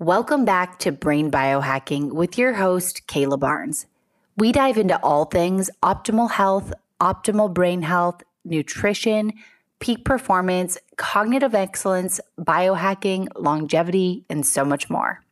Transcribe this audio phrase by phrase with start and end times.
[0.00, 3.84] Welcome back to Brain Biohacking with your host, Kayla Barnes.
[4.34, 9.34] We dive into all things optimal health, optimal brain health, nutrition,
[9.78, 15.22] peak performance, cognitive excellence, biohacking, longevity, and so much more.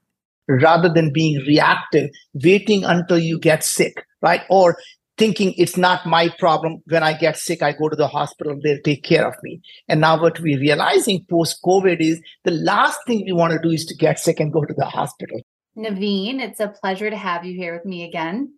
[0.48, 4.42] Rather than being reactive, waiting until you get sick, right?
[4.50, 4.76] Or
[5.18, 6.78] thinking it's not my problem.
[6.86, 9.60] When I get sick, I go to the hospital, they'll take care of me.
[9.88, 13.70] And now what we're realizing post COVID is the last thing we want to do
[13.70, 15.40] is to get sick and go to the hospital.
[15.76, 18.54] Naveen, it's a pleasure to have you here with me again.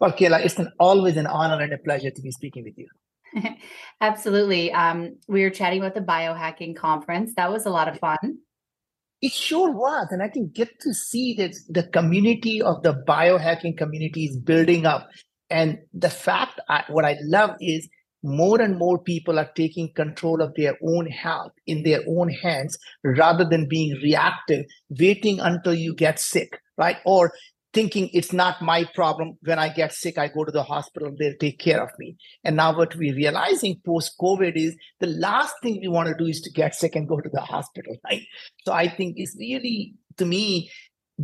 [0.00, 2.88] Well, Kayla, it's an, always an honor and a pleasure to be speaking with you.
[4.00, 4.72] Absolutely.
[4.72, 7.34] Um, we were chatting about the biohacking conference.
[7.36, 8.38] That was a lot of fun.
[9.20, 10.08] It sure was.
[10.10, 14.84] And I think get to see that the community of the biohacking community is building
[14.84, 15.08] up.
[15.52, 17.88] And the fact, I, what I love is
[18.22, 22.78] more and more people are taking control of their own health in their own hands
[23.04, 26.96] rather than being reactive, waiting until you get sick, right?
[27.04, 27.32] Or
[27.74, 29.38] thinking it's not my problem.
[29.42, 32.16] When I get sick, I go to the hospital, they'll take care of me.
[32.44, 36.26] And now what we're realizing post COVID is the last thing we want to do
[36.26, 38.22] is to get sick and go to the hospital, right?
[38.64, 40.70] So I think it's really, to me,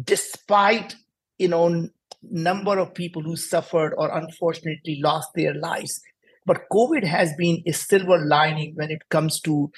[0.03, 0.97] despite,
[1.39, 1.89] you know,
[2.23, 6.01] number of people who suffered or unfortunately lost their lives.
[6.47, 9.71] But COVID has been a silver lining when it comes to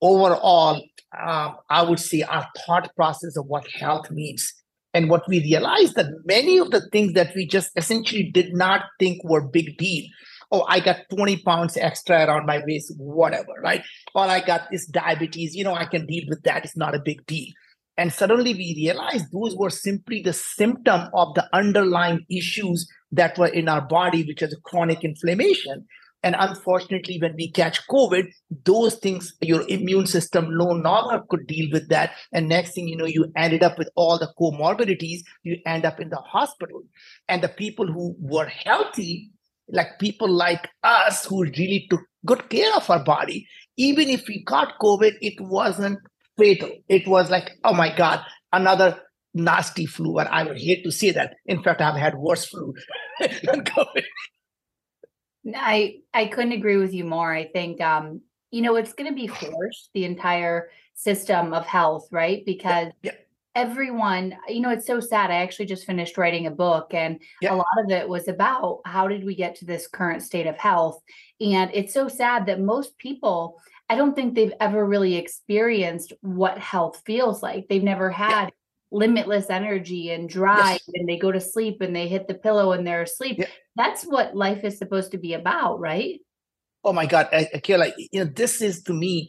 [0.00, 0.82] overall,
[1.16, 4.52] uh, I would say, our thought process of what health means.
[4.94, 8.82] And what we realized that many of the things that we just essentially did not
[9.00, 10.04] think were big deal.
[10.52, 13.82] Oh, I got 20 pounds extra around my waist, whatever, right?
[14.14, 16.64] Or I got this diabetes, you know, I can deal with that.
[16.64, 17.48] It's not a big deal.
[17.96, 23.46] And suddenly we realized those were simply the symptom of the underlying issues that were
[23.46, 25.86] in our body, which is chronic inflammation.
[26.24, 28.24] And unfortunately, when we catch COVID,
[28.64, 32.12] those things, your immune system no longer could deal with that.
[32.32, 36.00] And next thing you know, you ended up with all the comorbidities, you end up
[36.00, 36.82] in the hospital.
[37.28, 39.32] And the people who were healthy,
[39.68, 43.46] like people like us who really took good care of our body,
[43.76, 45.98] even if we got COVID, it wasn't
[46.38, 46.70] fatal.
[46.88, 49.00] It was like, oh my God, another
[49.34, 50.18] nasty flu.
[50.18, 51.36] And I would hate to say that.
[51.46, 52.74] In fact, I've had worse flu
[53.20, 54.04] than COVID.
[55.54, 57.32] I I couldn't agree with you more.
[57.32, 62.44] I think um, you know, it's gonna be forced, the entire system of health, right?
[62.46, 63.12] Because yeah.
[63.12, 63.18] Yeah.
[63.56, 65.30] everyone, you know, it's so sad.
[65.30, 69.08] I actually just finished writing a book and a lot of it was about how
[69.08, 71.02] did we get to this current state of health?
[71.40, 76.58] And it's so sad that most people I don't think they've ever really experienced what
[76.58, 77.68] health feels like.
[77.68, 78.50] They've never had yeah.
[78.90, 80.90] limitless energy and drive yes.
[80.94, 83.36] and they go to sleep and they hit the pillow and they're asleep.
[83.38, 83.46] Yeah.
[83.76, 86.20] That's what life is supposed to be about, right?
[86.82, 89.28] Oh my God, Kayla, you know, this is to me,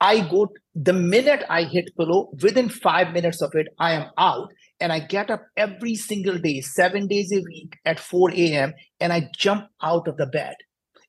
[0.00, 4.52] I go the minute I hit pillow, within five minutes of it, I am out.
[4.78, 8.74] And I get up every single day, seven days a week at 4 a.m.
[9.00, 10.54] and I jump out of the bed.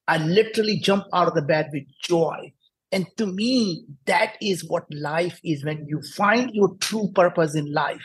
[0.07, 2.53] I literally jump out of the bed with joy
[2.91, 7.73] and to me, that is what life is when you find your true purpose in
[7.73, 8.03] life,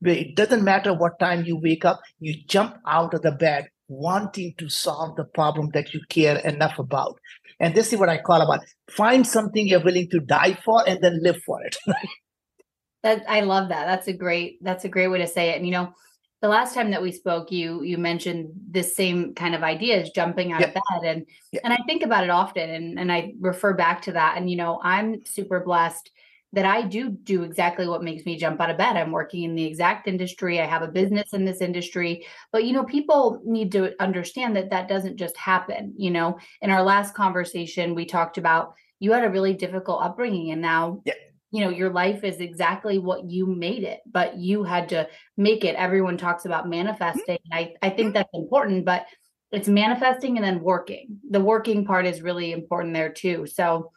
[0.00, 3.68] where it doesn't matter what time you wake up, you jump out of the bed
[3.88, 7.18] wanting to solve the problem that you care enough about.
[7.58, 11.00] And this is what I call about find something you're willing to die for and
[11.00, 11.76] then live for it.
[13.02, 13.86] that I love that.
[13.86, 15.56] That's a great that's a great way to say it.
[15.56, 15.92] And you know,
[16.40, 20.52] the last time that we spoke you you mentioned this same kind of ideas jumping
[20.52, 21.26] out of bed and
[21.64, 24.56] and i think about it often and and i refer back to that and you
[24.56, 26.10] know i'm super blessed
[26.52, 28.96] that i do do exactly what makes me jump out of bed.
[28.96, 30.60] I'm working in the exact industry.
[30.60, 32.26] I have a business in this industry.
[32.52, 36.38] But you know people need to understand that that doesn't just happen you know?
[36.62, 41.02] In our last conversation we talked about you had a really difficult upbringing and now
[41.50, 45.64] you know your life is exactly what you made it but you had to make
[45.64, 45.74] it.
[45.76, 46.70] Everyone talks about mm-hmm.
[46.70, 49.06] manifesting i i think that's important but
[49.50, 51.20] it's manifesting and then working.
[51.30, 53.92] The working part is really important there too so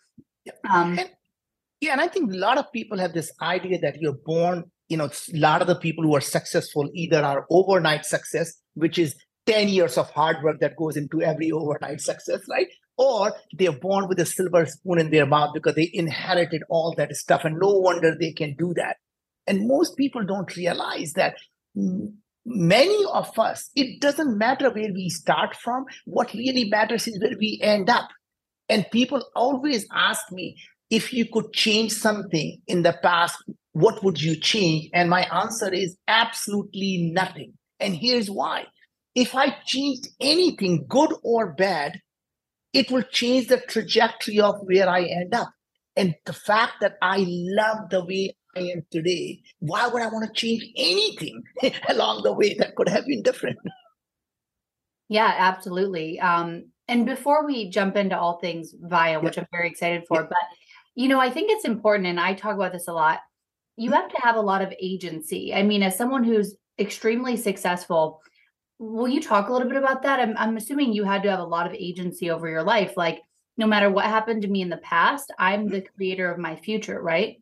[0.69, 1.09] um and,
[1.81, 4.97] yeah and i think a lot of people have this idea that you're born you
[4.97, 9.15] know a lot of the people who are successful either are overnight success which is
[9.45, 12.67] 10 years of hard work that goes into every overnight success right
[13.01, 17.15] or they're born with a silver spoon in their mouth because they inherited all that
[17.15, 18.97] stuff and no wonder they can do that.
[19.47, 21.35] And most people don't realize that
[22.45, 27.37] many of us it doesn't matter where we start from what really matters is where
[27.39, 28.09] we end up.
[28.69, 30.57] And people always ask me
[30.89, 33.43] if you could change something in the past
[33.73, 34.89] what would you change?
[34.93, 37.53] And my answer is absolutely nothing.
[37.79, 38.65] And here's why.
[39.15, 41.99] If i changed anything good or bad
[42.73, 45.49] it will change the trajectory of where I end up.
[45.95, 50.25] And the fact that I love the way I am today, why would I want
[50.25, 51.43] to change anything
[51.89, 53.57] along the way that could have been different?
[55.09, 56.21] Yeah, absolutely.
[56.21, 59.17] Um, and before we jump into all things yeah.
[59.17, 60.27] which I'm very excited for, yeah.
[60.29, 60.37] but
[60.95, 63.19] you know, I think it's important, and I talk about this a lot.
[63.75, 65.53] You have to have a lot of agency.
[65.53, 68.21] I mean, as someone who's extremely successful,
[68.81, 70.19] will you talk a little bit about that?
[70.19, 72.97] I'm, I'm assuming you had to have a lot of agency over your life.
[72.97, 73.21] Like,
[73.55, 75.95] no matter what happened to me in the past, I'm the mm-hmm.
[75.95, 77.37] creator of my future, right?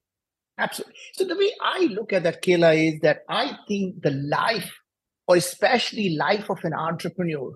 [0.57, 0.95] Absolutely.
[1.13, 4.69] So the way I look at that, Kayla, is that I think the life,
[5.29, 7.53] or especially life of an entrepreneur,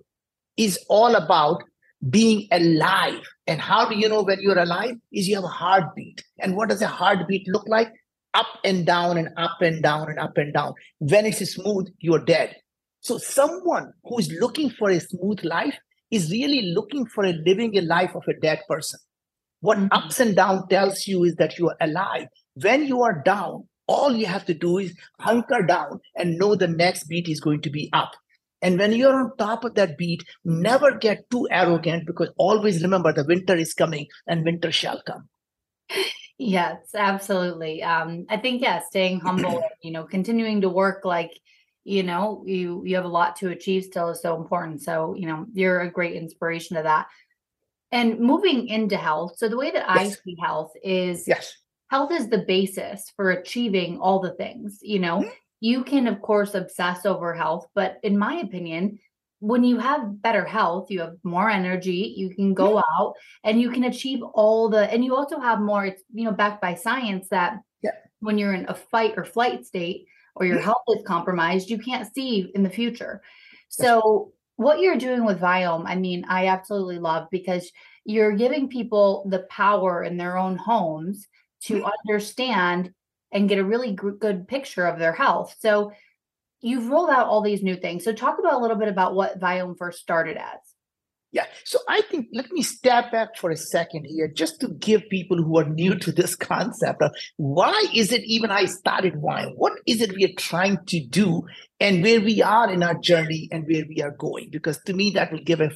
[0.56, 1.62] is all about
[2.10, 3.20] being alive.
[3.48, 4.96] And how do you know when you're alive?
[5.12, 6.24] Is you have a heartbeat.
[6.40, 7.92] And what does a heartbeat look like?
[8.34, 10.74] Up and down and up and down and up and down.
[11.00, 12.56] When it's smooth, you're dead.
[13.04, 15.78] So someone who is looking for a smooth life
[16.10, 19.00] is really looking for a living a life of a dead person.
[19.60, 19.92] What mm-hmm.
[19.92, 22.28] ups and down tells you is that you are alive.
[22.56, 26.68] When you are down, all you have to do is hunker down and know the
[26.68, 28.14] next beat is going to be up.
[28.62, 33.12] And when you're on top of that beat, never get too arrogant because always remember
[33.12, 35.28] the winter is coming and winter shall come.
[36.38, 37.84] Yes, absolutely.
[37.84, 41.32] Um, I think yeah, staying humble, you know, continuing to work like
[41.84, 44.82] you know you you have a lot to achieve still is so important.
[44.82, 47.08] So you know you're a great inspiration to that.
[47.92, 49.98] And moving into health, so the way that yes.
[49.98, 51.56] I see health is yes,
[51.90, 54.80] health is the basis for achieving all the things.
[54.82, 55.30] You know, mm-hmm
[55.64, 59.00] you can of course obsess over health but in my opinion
[59.40, 63.14] when you have better health you have more energy you can go out
[63.46, 66.62] and you can achieve all the and you also have more it's you know backed
[66.62, 67.92] by science that yeah.
[68.20, 72.14] when you're in a fight or flight state or your health is compromised you can't
[72.14, 73.22] see in the future
[73.70, 77.72] so what you're doing with Viome i mean i absolutely love because
[78.06, 81.28] you're giving people the power in their own homes
[81.64, 81.90] to mm-hmm.
[82.08, 82.94] understand
[83.32, 85.56] and get a really g- good picture of their health.
[85.60, 85.92] So
[86.62, 88.04] you've rolled out all these new things.
[88.04, 90.60] So talk about a little bit about what Viome first started as.
[91.32, 91.46] Yeah.
[91.64, 95.38] So I think let me step back for a second here just to give people
[95.38, 99.54] who are new to this concept of why is it even I started Viome?
[99.56, 101.44] What is it we are trying to do
[101.80, 104.50] and where we are in our journey and where we are going?
[104.52, 105.70] Because to me, that will give a,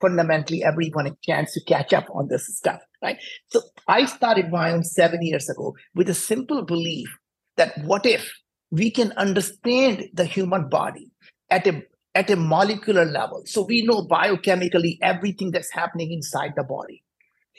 [0.00, 3.18] fundamentally everyone a chance to catch up on this stuff, right?
[3.48, 7.08] So I started Viome seven years ago with a simple belief
[7.56, 8.32] that what if
[8.70, 11.10] we can understand the human body
[11.50, 11.82] at a
[12.14, 13.42] at a molecular level.
[13.46, 17.02] So we know biochemically everything that's happening inside the body.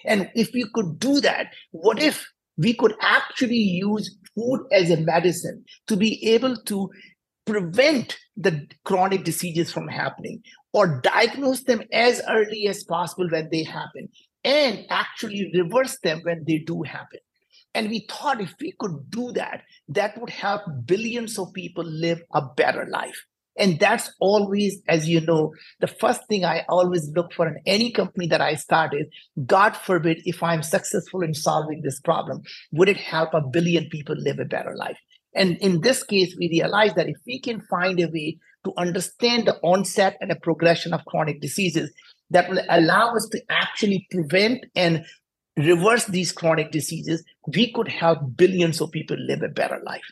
[0.06, 2.26] And if we could do that, what if
[2.58, 6.90] we could actually use food as a medicine to be able to
[7.46, 10.42] prevent the chronic diseases from happening
[10.74, 14.10] or diagnose them as early as possible when they happen
[14.44, 17.20] and actually reverse them when they do happen.
[17.74, 22.22] And we thought if we could do that, that would help billions of people live
[22.34, 23.26] a better life.
[23.58, 27.92] And that's always, as you know, the first thing I always look for in any
[27.92, 29.08] company that I start is
[29.46, 34.16] God forbid, if I'm successful in solving this problem, would it help a billion people
[34.18, 34.98] live a better life?
[35.34, 39.48] And in this case, we realize that if we can find a way to understand
[39.48, 41.92] the onset and the progression of chronic diseases,
[42.32, 45.06] that will allow us to actually prevent and
[45.58, 50.04] reverse these chronic diseases, we could help billions of people live a better life.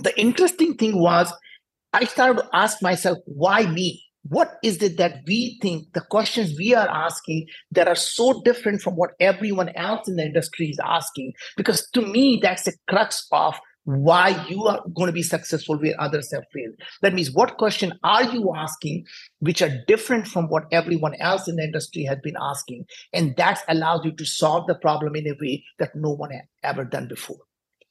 [0.00, 1.32] The interesting thing was
[1.94, 4.02] I started to ask myself, why me?
[4.28, 8.82] What is it that we think, the questions we are asking that are so different
[8.82, 11.34] from what everyone else in the industry is asking?
[11.56, 15.94] Because to me, that's the crux of why you are going to be successful where
[16.00, 16.74] others have failed.
[17.02, 19.04] That means, what question are you asking
[19.38, 22.86] which are different from what everyone else in the industry has been asking?
[23.12, 26.48] And that allows you to solve the problem in a way that no one had
[26.64, 27.38] ever done before.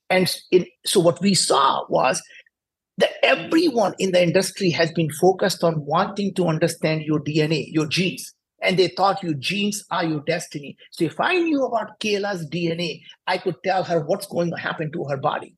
[0.10, 0.30] And
[0.86, 2.22] so, what we saw was
[2.98, 7.88] that everyone in the industry has been focused on wanting to understand your DNA, your
[7.88, 8.34] genes.
[8.62, 10.78] And they thought your genes are your destiny.
[10.92, 14.92] So if I knew about Kayla's DNA, I could tell her what's going to happen
[14.94, 15.56] to her body.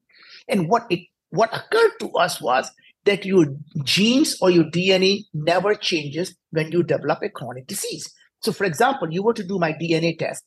[0.48, 2.72] And what it what occurred to us was
[3.04, 3.46] that your
[3.84, 8.12] genes or your DNA never changes when you develop a chronic disease.
[8.42, 10.44] So, for example, you were to do my DNA test,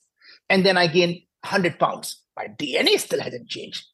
[0.49, 2.23] and then I gain 100 pounds.
[2.37, 3.85] My DNA still hasn't changed.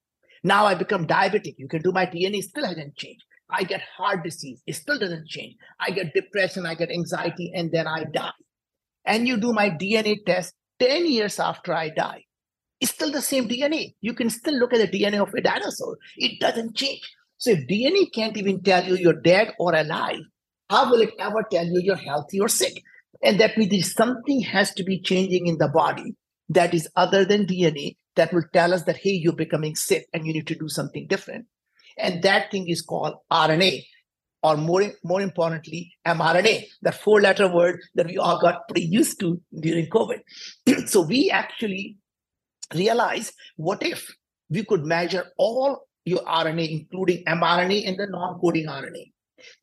[0.44, 1.54] Now I become diabetic.
[1.56, 3.24] You can do my DNA, still hasn't changed.
[3.50, 5.56] I get heart disease, it still doesn't change.
[5.80, 8.30] I get depression, I get anxiety, and then I die.
[9.06, 12.24] And you do my DNA test 10 years after I die.
[12.80, 13.94] It's still the same DNA.
[14.00, 17.02] You can still look at the DNA of a dinosaur, it doesn't change.
[17.38, 20.20] So if DNA can't even tell you you're dead or alive,
[20.68, 22.82] how will it ever tell you you're healthy or sick?
[23.22, 26.14] And that means something has to be changing in the body
[26.48, 30.26] that is other than DNA that will tell us that, hey, you're becoming sick and
[30.26, 31.46] you need to do something different.
[31.98, 33.84] And that thing is called RNA,
[34.42, 39.18] or more, more importantly, mRNA, that four letter word that we all got pretty used
[39.20, 40.20] to during COVID.
[40.86, 41.96] so we actually
[42.74, 44.14] realized what if
[44.50, 49.12] we could measure all your RNA, including mRNA and the non coding RNA?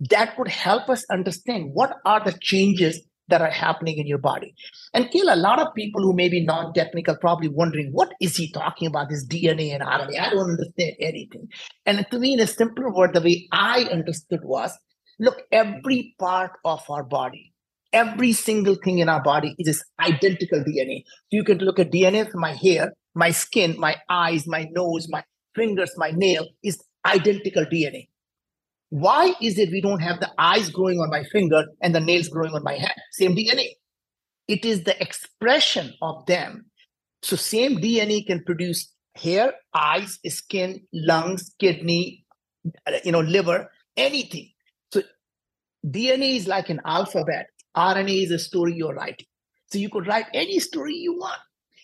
[0.10, 4.54] That could help us understand what are the changes that are happening in your body.
[4.94, 8.52] And kill a lot of people who may be non-technical probably wondering, what is he
[8.52, 10.20] talking about, this DNA and RNA?
[10.20, 11.48] I don't understand anything.
[11.86, 14.78] And to me, in a simpler word, the way I understood was,
[15.20, 17.54] look, every part of our body,
[17.94, 21.04] every single thing in our body is this identical DNA.
[21.06, 25.08] So You can look at DNA from my hair, my skin, my eyes, my nose,
[25.10, 25.24] my
[25.56, 28.08] fingers, my nail is identical DNA.
[28.92, 32.28] Why is it we don't have the eyes growing on my finger and the nails
[32.28, 32.94] growing on my hand?
[33.14, 33.70] Same DNA.
[34.50, 36.66] It is the expression of them.
[37.22, 42.26] So same DNA can produce hair, eyes, skin, lungs, kidney,
[42.86, 44.50] uh, you know, liver, anything.
[44.92, 45.04] So
[45.88, 47.48] DNA is like an alphabet.
[47.78, 49.28] RNA is a story you're writing.
[49.72, 51.40] So you could write any story you want.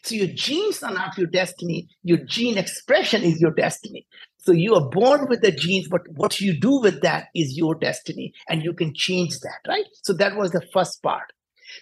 [0.08, 1.90] So your genes are not your destiny.
[2.04, 4.08] Your gene expression is your destiny.
[4.38, 7.76] So you are born with the genes, but what you do with that is your
[7.76, 9.84] destiny, and you can change that, right?
[10.04, 11.26] So that was the first part.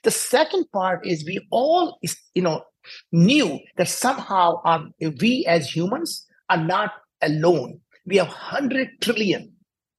[0.02, 2.00] The second part is we all,
[2.34, 2.64] you know,
[3.12, 4.92] knew that somehow um,
[5.22, 7.80] we as humans are not alone.
[8.08, 9.54] We have 100 trillion,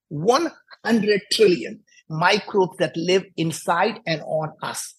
[0.09, 4.97] 100 trillion microbes that live inside and on us.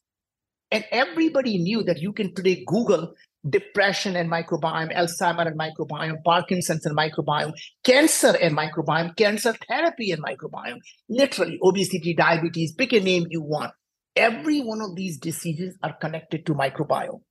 [0.72, 3.14] And everybody knew that you can today Google
[3.50, 10.22] depression and microbiome, Alzheimer and microbiome, Parkinson's and microbiome, cancer and microbiome, cancer therapy and
[10.22, 13.72] microbiome, literally obesity, diabetes, pick a name you want.
[14.18, 17.22] Every one of these diseases are connected to microbiome.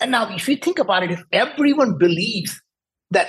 [0.00, 2.60] And now, if you think about it, if everyone believes
[3.12, 3.28] that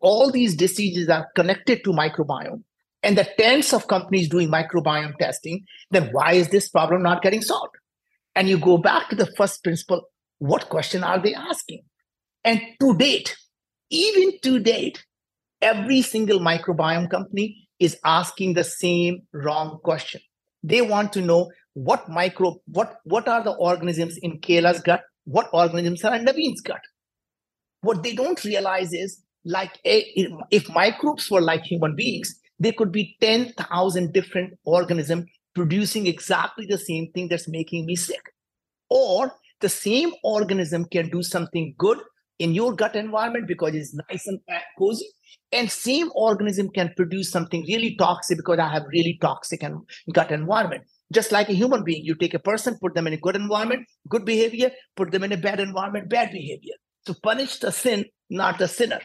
[0.00, 2.64] all these diseases are connected to microbiome,
[3.04, 7.42] and the tens of companies doing microbiome testing, then why is this problem not getting
[7.42, 7.74] solved?
[8.36, 11.82] And you go back to the first principle what question are they asking?
[12.44, 13.36] And to date,
[13.90, 15.04] even to date,
[15.62, 20.20] every single microbiome company is asking the same wrong question.
[20.62, 25.48] They want to know what micro, what, what are the organisms in Kayla's gut, what
[25.52, 26.80] organisms are in Naveen's gut.
[27.80, 32.72] What they don't realize is like eh, a, if microbes were like human beings, there
[32.72, 38.32] could be 10,000 different organisms producing exactly the same thing that's making me sick.
[38.90, 41.98] Or the same organism can do something good
[42.38, 44.40] in your gut environment because it's nice and
[44.78, 45.08] cozy
[45.52, 49.78] and same organism can produce something really toxic because i have really toxic and
[50.12, 50.82] gut environment.
[51.12, 53.86] Just like a human being you take a person put them in a good environment
[54.08, 56.74] good behavior put them in a bad environment bad behavior.
[57.06, 59.00] To punish the sin not the sinner.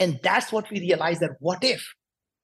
[0.00, 1.94] And that's what we realize that what if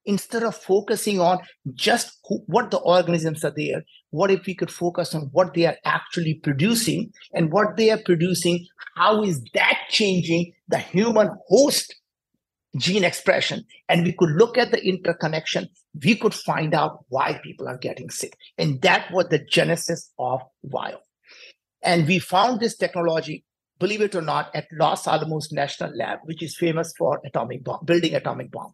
[0.04, 1.38] instead of focusing on
[1.74, 5.66] just who, what the organisms are there what if we could focus on what they
[5.66, 8.66] are actually producing and what they are producing
[8.96, 11.94] how is that changing the human host
[12.76, 13.64] gene expression?
[13.88, 15.66] And we could look at the interconnection.
[16.04, 18.36] We could find out why people are getting sick.
[18.58, 21.00] And that was the genesis of Viome
[21.82, 23.44] and we found this technology
[23.78, 27.84] believe it or not at los alamos national lab which is famous for atomic bomb
[27.84, 28.72] building atomic bomb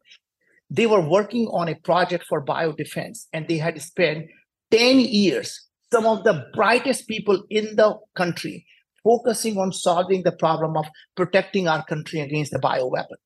[0.70, 4.26] they were working on a project for biodefense and they had spent
[4.70, 8.66] 10 years, some of the brightest people in the country
[9.04, 13.16] focusing on solving the problem of protecting our country against the bioweapon.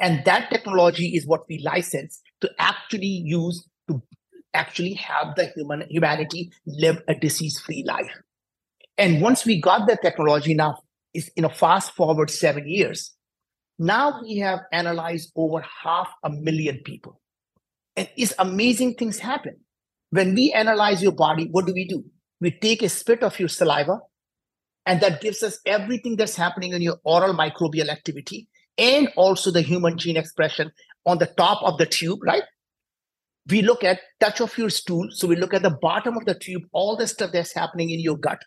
[0.00, 4.02] And that technology is what we license to actually use to
[4.54, 8.10] actually have the human humanity live a disease-free life.
[8.98, 10.78] And once we got the technology now,
[11.12, 13.14] is you know, fast forward seven years,
[13.78, 17.20] now we have analyzed over half a million people.
[17.96, 19.56] And it's amazing things happen.
[20.10, 22.04] When we analyze your body, what do we do?
[22.40, 24.00] We take a spit of your saliva,
[24.86, 29.62] and that gives us everything that's happening in your oral microbial activity and also the
[29.62, 30.70] human gene expression
[31.06, 32.42] on the top of the tube, right?
[33.48, 35.08] We look at touch of your stool.
[35.10, 38.00] So we look at the bottom of the tube, all the stuff that's happening in
[38.00, 38.42] your gut.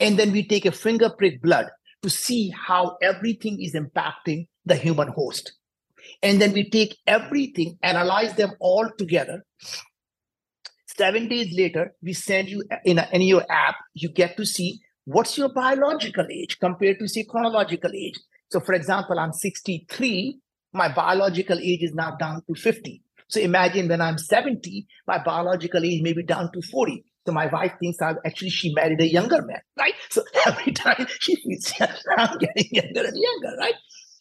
[0.00, 1.68] And then we take a finger prick blood
[2.02, 5.52] to see how everything is impacting the human host.
[6.22, 9.44] And then we take everything, analyze them all together.
[10.86, 14.80] Seven days later, we send you in, a, in your app, you get to see
[15.04, 18.18] what's your biological age compared to, say, chronological age.
[18.50, 20.38] So, for example, I'm 63,
[20.72, 23.02] my biological age is now down to 50.
[23.28, 27.04] So imagine when I'm 70, my biological age may be down to 40.
[27.26, 29.94] So my wife thinks I'm actually she married a younger man, right?
[30.10, 31.72] So every time she feels
[32.18, 33.74] I'm getting younger and younger, right?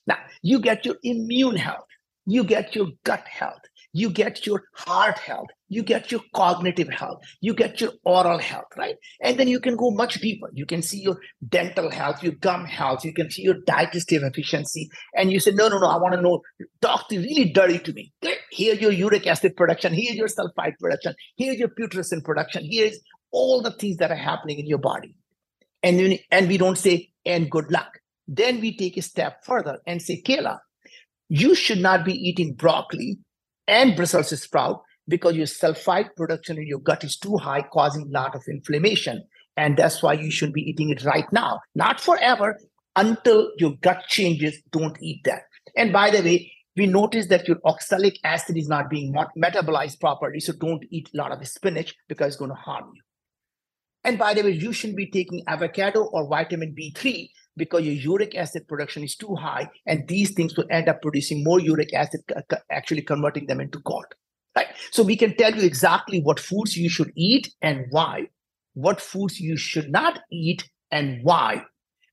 [0.07, 1.87] Now you get your immune health,
[2.25, 3.61] you get your gut health,
[3.95, 8.67] you get your heart health, you get your cognitive health, you get your oral health,
[8.75, 8.97] right?
[9.21, 10.49] And then you can go much deeper.
[10.51, 14.89] You can see your dental health, your gum health, you can see your digestive efficiency.
[15.15, 16.41] And you say, no, no, no, I want to know,
[16.81, 18.11] talk to really dirty to me.
[18.51, 22.99] Here's your uric acid production, here's your sulfite production, here's your putrescine production, here's
[23.31, 25.15] all the things that are happening in your body.
[25.83, 27.99] And, and we don't say, and good luck.
[28.27, 30.59] Then we take a step further and say, Kayla,
[31.29, 33.19] you should not be eating broccoli
[33.67, 38.11] and Brussels sprout because your sulfite production in your gut is too high, causing a
[38.11, 39.23] lot of inflammation.
[39.57, 42.59] And that's why you should be eating it right now, not forever,
[42.95, 44.61] until your gut changes.
[44.71, 45.43] Don't eat that.
[45.75, 50.39] And by the way, we notice that your oxalic acid is not being metabolized properly.
[50.39, 53.01] So don't eat a lot of spinach because it's going to harm you.
[54.03, 58.35] And by the way, you shouldn't be taking avocado or vitamin B3 because your uric
[58.35, 59.69] acid production is too high.
[59.85, 62.21] And these things will end up producing more uric acid,
[62.71, 64.13] actually converting them into gout.
[64.55, 64.67] Right?
[64.91, 68.27] So we can tell you exactly what foods you should eat and why,
[68.73, 71.63] what foods you should not eat and why,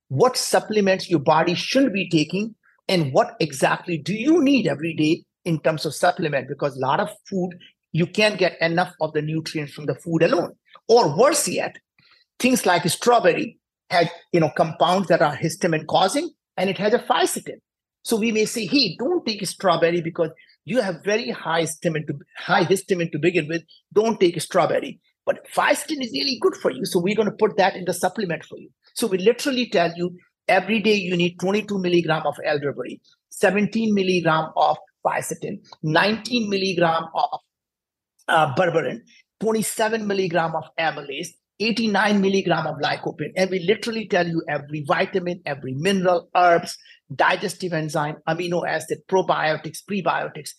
[0.09, 2.55] what supplements your body should be taking,
[2.89, 7.01] and what exactly do you need every day in terms of supplement because a lot
[7.01, 7.51] of food
[7.93, 10.53] you can't get enough of the nutrients from the food alone
[10.89, 11.77] or worse yet
[12.39, 13.59] things like strawberry
[13.93, 17.61] have you know compounds that are histamine causing and it has a fisetin.
[18.03, 20.31] So we may say hey don't take strawberry because
[20.65, 23.63] you have very high histamine to high histamine to begin with.
[23.93, 25.01] Don't take strawberry.
[25.25, 27.95] But fisetin is really good for you so we're going to put that in the
[27.95, 28.71] supplement for you.
[28.95, 30.17] So we literally tell you
[30.49, 37.41] every day you need 22 milligram of elderberry 17 milligram of fisetin 19 milligram of
[38.29, 39.01] uh, berberine
[39.41, 41.29] 27 milligram of amylase
[41.67, 46.77] 89 milligram of lycopene and we literally tell you every vitamin every mineral herbs
[47.15, 50.51] digestive enzyme amino acid probiotics prebiotics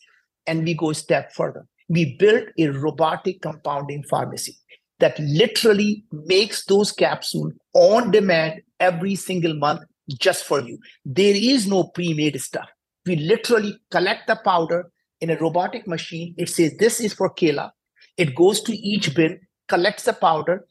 [0.47, 1.65] and we go a step further.
[1.89, 4.57] We build a robotic compounding pharmacy
[4.99, 9.81] that literally makes those capsules on demand every single month
[10.19, 10.77] just for you.
[11.05, 12.69] There is no pre-made stuff.
[13.05, 16.33] We literally collect the powder in a robotic machine.
[16.37, 17.71] It says this is for kayla
[18.17, 20.65] it goes to each bin collects the powder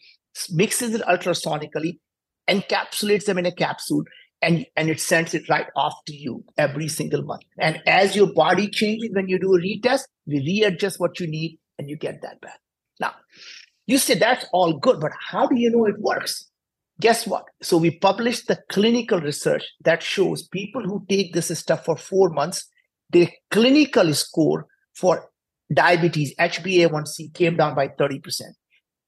[0.51, 1.99] mixes it ultrasonically,
[2.49, 4.05] encapsulates them in a capsule,
[4.41, 7.43] and, and it sends it right off to you every single month.
[7.59, 11.59] And as your body changes when you do a retest, we readjust what you need
[11.79, 12.59] and you get that back.
[12.99, 13.15] Now,
[13.87, 16.49] you say that's all good, but how do you know it works?
[17.01, 17.45] Guess what?
[17.63, 22.29] So we published the clinical research that shows people who take this stuff for four
[22.31, 22.67] months,
[23.11, 25.29] their clinical score for
[25.73, 28.43] diabetes, HbA1c came down by 30%.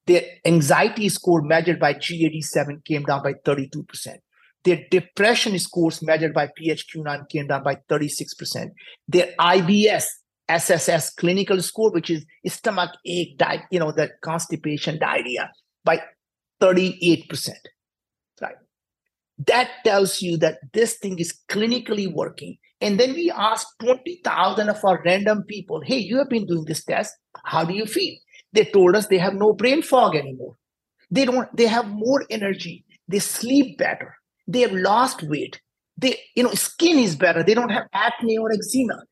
[0.07, 4.17] Their anxiety score measured by GAD-7 came down by 32%.
[4.63, 8.71] Their depression scores measured by PHQ-9 came down by 36%.
[9.07, 10.05] Their IBS
[10.47, 15.51] SSS clinical score, which is stomach ache, di- you know, the constipation, diarrhea,
[15.83, 16.01] by
[16.61, 17.49] 38%.
[18.41, 18.55] Right.
[19.47, 22.57] That tells you that this thing is clinically working.
[22.81, 26.83] And then we ask 20,000 of our random people, hey, you have been doing this
[26.83, 27.13] test.
[27.43, 28.15] How do you feel?
[28.55, 30.55] They told us they have no brain fog anymore.
[31.11, 32.83] They don't, they have more energy.
[33.07, 34.15] They sleep better.
[34.47, 35.61] They have lost weight.
[35.97, 37.43] They, you know, skin is better.
[37.43, 39.03] They don't have acne or eczema.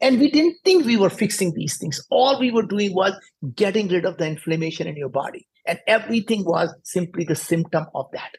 [0.00, 2.00] And we didn't think we were fixing these things.
[2.10, 3.14] All we were doing was
[3.54, 5.46] getting rid of the inflammation in your body.
[5.66, 8.32] And everything was simply the symptom of that.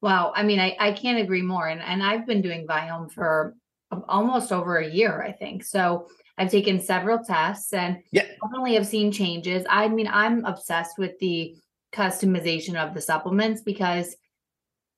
[0.00, 0.32] Wow.
[0.34, 1.66] I mean, I, I can't agree more.
[1.68, 3.54] And, and I've been doing Viome for
[3.90, 5.64] um, almost over a year, I think.
[5.64, 6.06] So
[6.38, 8.26] I've taken several tests and yeah.
[8.42, 9.66] definitely have seen changes.
[9.68, 11.56] I mean, I'm obsessed with the
[11.92, 14.16] customization of the supplements because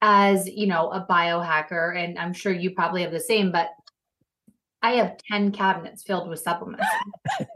[0.02, 3.70] as you know, a biohacker, and I'm sure you probably have the same, but
[4.82, 6.86] I have 10 cabinets filled with supplements.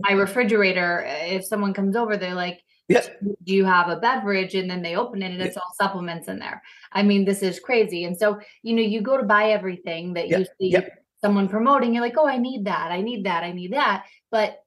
[0.00, 2.62] My refrigerator, if someone comes over, they're like.
[2.86, 4.54] Do you have a beverage?
[4.54, 6.62] And then they open it and it's all supplements in there.
[6.92, 8.04] I mean, this is crazy.
[8.04, 10.76] And so, you know, you go to buy everything that you see
[11.24, 14.04] someone promoting, you're like, oh, I need that, I need that, I need that.
[14.30, 14.58] But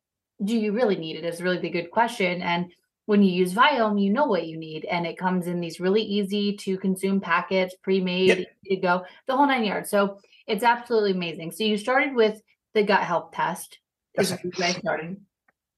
[0.44, 1.24] do you really need it?
[1.24, 2.42] Is really the good question.
[2.42, 2.72] And
[3.06, 6.02] when you use Viome, you know what you need, and it comes in these really
[6.02, 8.48] easy to consume packets, pre-made, yep.
[8.66, 9.92] to go, the whole nine yards.
[9.92, 10.18] So
[10.48, 11.52] it's absolutely amazing.
[11.52, 12.42] So you started with
[12.74, 13.78] the gut health test.
[14.18, 14.36] Yes.
[14.44, 15.16] You guys started,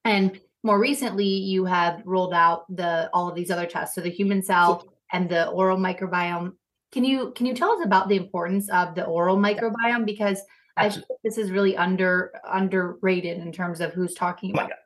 [0.06, 3.96] and more recently you have rolled out the all of these other tests.
[3.96, 6.54] So the human cell and the oral microbiome.
[6.94, 10.42] Can you can you tell us about the importance of the oral microbiome because
[10.80, 14.70] I think this is really under underrated in terms of who's talking Oh about.
[14.70, 14.78] God.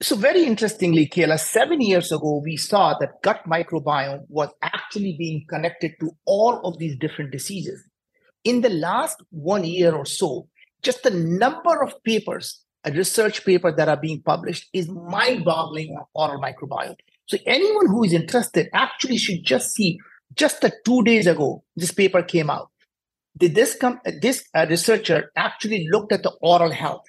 [0.00, 5.44] So very interestingly, Kayla, seven years ago, we saw that gut microbiome was actually being
[5.48, 7.84] connected to all of these different diseases.
[8.44, 10.48] In the last one year or so,
[10.82, 16.04] just the number of papers, a research paper that are being published is mind-boggling on
[16.14, 16.94] oral microbiome.
[17.26, 19.98] So anyone who is interested actually should just see
[20.34, 22.70] just the two days ago, this paper came out.
[23.38, 27.04] Did this come this uh, researcher actually looked at the oral health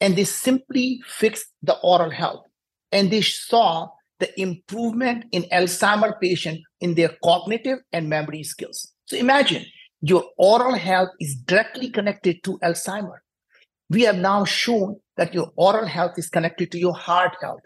[0.00, 2.44] and they simply fixed the oral health
[2.92, 3.88] and they saw
[4.20, 8.92] the improvement in alzheimer patient in their cognitive and memory skills.
[9.06, 9.66] So imagine
[10.00, 13.18] your oral health is directly connected to alzheimer.
[13.90, 17.60] We have now shown that your oral health is connected to your heart health.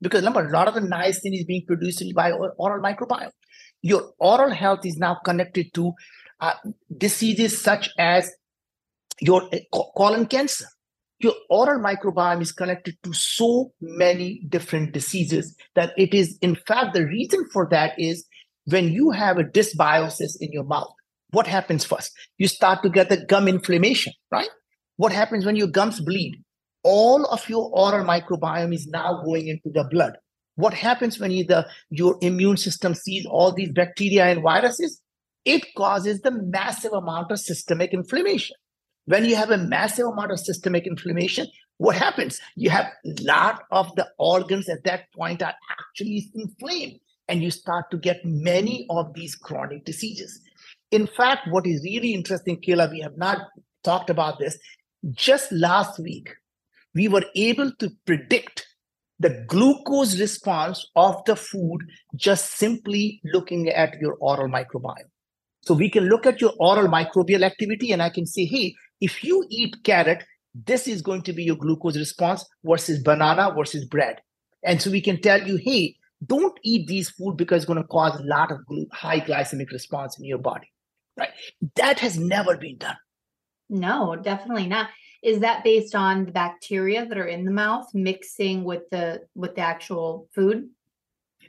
[0.00, 3.30] Because remember a lot of the niacin is being produced by oral microbiome.
[3.82, 5.92] Your oral health is now connected to
[6.42, 6.52] uh,
[6.98, 8.30] diseases such as
[9.20, 9.58] your uh,
[9.96, 10.66] colon cancer
[11.22, 16.94] your oral microbiome is connected to so many different diseases that it is, in fact,
[16.94, 18.26] the reason for that is
[18.64, 20.92] when you have a dysbiosis in your mouth,
[21.30, 22.12] what happens first?
[22.38, 24.50] You start to get the gum inflammation, right?
[24.96, 26.42] What happens when your gums bleed?
[26.82, 30.16] All of your oral microbiome is now going into the blood.
[30.56, 35.00] What happens when the, your immune system sees all these bacteria and viruses?
[35.44, 38.56] It causes the massive amount of systemic inflammation.
[39.06, 42.40] When you have a massive amount of systemic inflammation, what happens?
[42.54, 47.50] You have a lot of the organs at that point are actually inflamed, and you
[47.50, 50.40] start to get many of these chronic diseases.
[50.92, 53.38] In fact, what is really interesting, Kayla, we have not
[53.82, 54.58] talked about this.
[55.10, 56.30] Just last week,
[56.94, 58.68] we were able to predict
[59.18, 61.80] the glucose response of the food
[62.14, 65.08] just simply looking at your oral microbiome.
[65.62, 69.22] So we can look at your oral microbial activity and I can say, hey, if
[69.24, 74.20] you eat carrot, this is going to be your glucose response versus banana versus bread.
[74.64, 77.88] And so we can tell you, hey, don't eat these food because it's going to
[77.88, 78.58] cause a lot of
[78.92, 80.70] high glycemic response in your body.
[81.16, 81.30] Right?
[81.76, 82.96] That has never been done.
[83.68, 84.90] No, definitely not.
[85.22, 89.54] Is that based on the bacteria that are in the mouth mixing with the with
[89.54, 90.68] the actual food?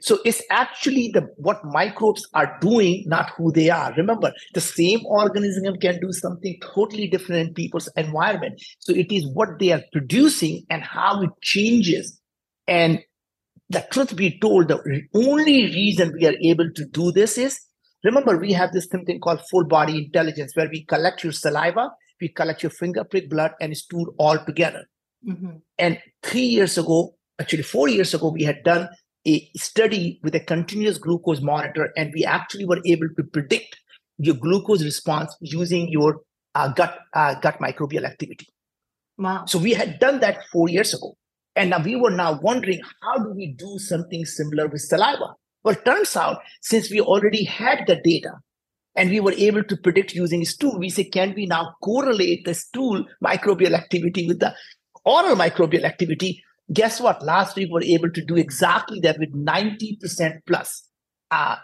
[0.04, 3.90] So it's actually the what microbes are doing, not who they are.
[3.96, 8.62] Remember, the same organism can do something totally different in people's environment.
[8.80, 12.20] So it is what they are producing and how it changes.
[12.68, 13.00] And
[13.70, 17.58] the truth be told, the only reason we are able to do this is
[18.04, 21.90] remember, we have this thing called full body intelligence, where we collect your saliva,
[22.20, 24.84] we collect your finger prick blood, and stool all together.
[25.26, 25.56] Mm-hmm.
[25.78, 28.86] And three years ago, actually four years ago, we had done
[29.26, 33.76] a study with a continuous glucose monitor, and we actually were able to predict
[34.18, 36.20] your glucose response using your
[36.54, 38.46] uh, gut uh, gut microbial activity.
[39.18, 39.44] Wow!
[39.46, 41.16] So we had done that four years ago,
[41.56, 45.34] and now we were now wondering how do we do something similar with saliva?
[45.62, 48.32] Well, turns out since we already had the data
[48.96, 52.54] and we were able to predict using stool, we say, can we now correlate the
[52.54, 54.54] stool microbial activity with the
[55.04, 57.22] oral microbial activity guess what?
[57.22, 60.88] Last week we were able to do exactly that with 90% plus
[61.30, 61.56] uh,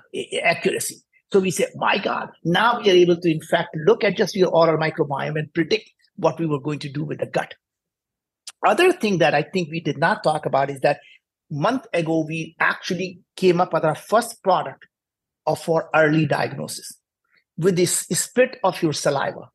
[0.43, 0.97] accuracy.
[1.33, 4.35] So we said, my God, now we are able to, in fact, look at just
[4.35, 7.55] your oral microbiome and predict what we were going to do with the gut.
[8.67, 11.01] Other thing that I think we did not talk about is that
[11.51, 14.87] month ago we actually came up with our first product
[15.47, 16.99] of for early diagnosis
[17.57, 19.49] with this spit of your saliva.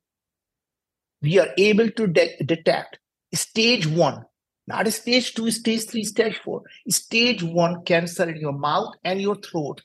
[1.21, 2.99] We are able to de- detect
[3.33, 4.25] stage one
[4.67, 6.63] not a stage two, stage three, stage four.
[6.89, 9.81] Stage one cancer in your mouth and your throat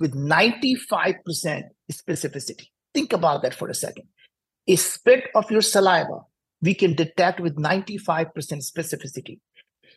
[0.00, 1.16] with 95%
[1.92, 2.68] specificity.
[2.92, 4.06] Think about that for a second.
[4.66, 6.20] A spit of your saliva,
[6.60, 9.38] we can detect with 95% specificity.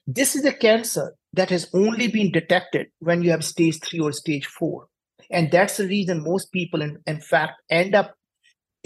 [0.05, 4.11] This is a cancer that has only been detected when you have stage three or
[4.11, 4.87] stage four.
[5.29, 8.17] And that's the reason most people, in, in fact, end up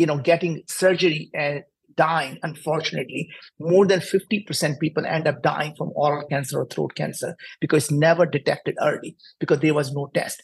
[0.02, 1.64] you know, getting surgery and
[1.96, 3.30] dying, unfortunately.
[3.60, 7.92] More than 50% people end up dying from oral cancer or throat cancer because it's
[7.92, 10.44] never detected early because there was no test.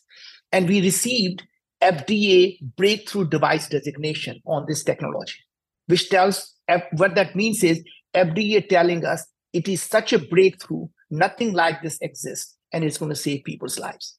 [0.51, 1.43] And we received
[1.81, 5.35] FDA breakthrough device designation on this technology,
[5.87, 6.55] which tells
[6.93, 7.83] what that means is
[8.15, 13.09] FDA telling us it is such a breakthrough, nothing like this exists, and it's going
[13.09, 14.17] to save people's lives.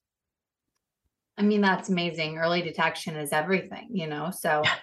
[1.37, 2.39] I mean, that's amazing.
[2.39, 4.33] Early detection is everything, you know?
[4.37, 4.75] So yeah.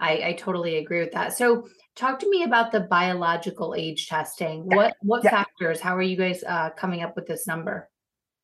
[0.00, 1.32] I, I totally agree with that.
[1.36, 4.66] So talk to me about the biological age testing.
[4.70, 4.76] Yeah.
[4.76, 5.30] What what yeah.
[5.30, 5.80] factors?
[5.80, 7.88] How are you guys uh, coming up with this number?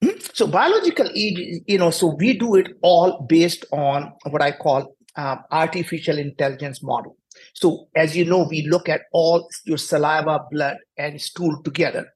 [0.03, 0.19] Hmm?
[0.33, 4.97] So biological age, you know, so we do it all based on what I call
[5.17, 7.17] um, artificial intelligence model.
[7.55, 12.07] So as you know, we look at all your saliva, blood, and stool together,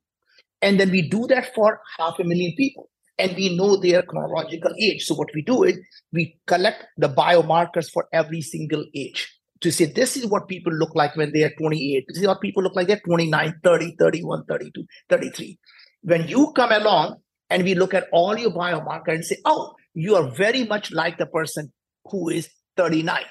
[0.63, 2.89] And then we do that for half a million people.
[3.19, 5.05] And we know their chronological age.
[5.05, 5.79] So what we do is
[6.13, 10.95] we collect the biomarkers for every single age to say this is what people look
[10.95, 12.05] like when they are 28.
[12.09, 15.59] This is what people look like they're 29, 30, 31, 32, 33.
[16.03, 17.17] When you come along
[17.51, 21.19] and we look at all your biomarker and say, oh, you are very much like
[21.19, 21.73] the person
[22.11, 23.23] who is 39,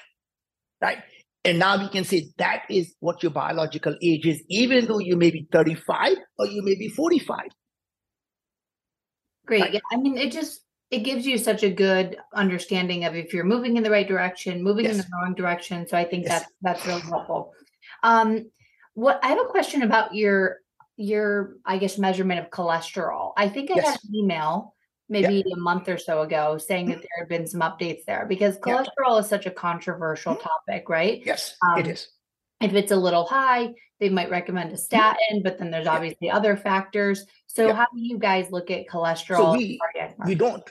[0.80, 0.98] right?
[1.44, 5.16] And now we can say that is what your biological age is, even though you
[5.16, 7.48] may be 35 or you may be 45.
[9.46, 9.72] Great.
[9.72, 9.80] Yeah.
[9.92, 13.76] I mean, it just it gives you such a good understanding of if you're moving
[13.76, 14.94] in the right direction, moving yes.
[14.94, 15.86] in the wrong direction.
[15.88, 16.40] So I think yes.
[16.40, 17.52] that's that's really helpful.
[18.02, 18.50] Um,
[18.94, 20.58] what I have a question about your
[20.96, 23.32] your I guess measurement of cholesterol.
[23.36, 23.86] I think I yes.
[23.86, 24.74] had an email
[25.08, 27.00] maybe a month or so ago saying that mm-hmm.
[27.00, 30.48] there had been some updates there because cholesterol is such a controversial mm-hmm.
[30.48, 31.22] topic, right?
[31.24, 32.08] Yes, um, it is.
[32.64, 34.80] If it's a little high, they might recommend a mm-hmm.
[34.80, 37.26] statin, but then there's obviously other factors.
[37.46, 39.36] So, how do you guys look at cholesterol?
[39.36, 39.78] So we,
[40.26, 40.62] we don't.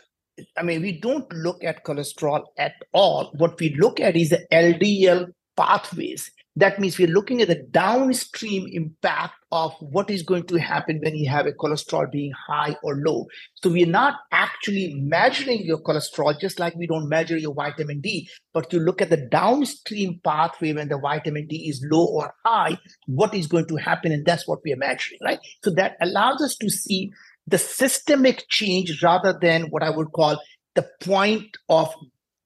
[0.58, 3.32] I mean, we don't look at cholesterol at all.
[3.38, 8.68] What we look at is the LDL pathways that means we're looking at the downstream
[8.72, 12.96] impact of what is going to happen when you have a cholesterol being high or
[12.98, 13.26] low.
[13.56, 18.30] So we're not actually measuring your cholesterol, just like we don't measure your vitamin D,
[18.54, 22.78] but you look at the downstream pathway when the vitamin D is low or high,
[23.08, 24.12] what is going to happen.
[24.12, 25.40] And that's what we are measuring, right?
[25.64, 27.12] So that allows us to see
[27.48, 30.40] the systemic change rather than what I would call
[30.76, 31.94] the point of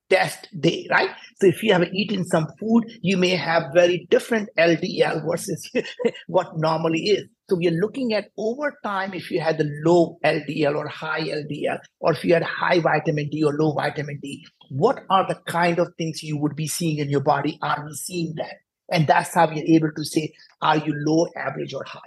[0.09, 1.09] test day, right?
[1.39, 5.69] So if you have eaten some food, you may have very different LDL versus
[6.27, 7.25] what normally is.
[7.49, 11.21] So we are looking at over time if you had the low LDL or high
[11.21, 15.39] LDL, or if you had high vitamin D or low vitamin D, what are the
[15.47, 17.57] kind of things you would be seeing in your body?
[17.61, 18.55] Are we seeing that?
[18.91, 21.99] And that's how we're able to say, are you low, average, or high?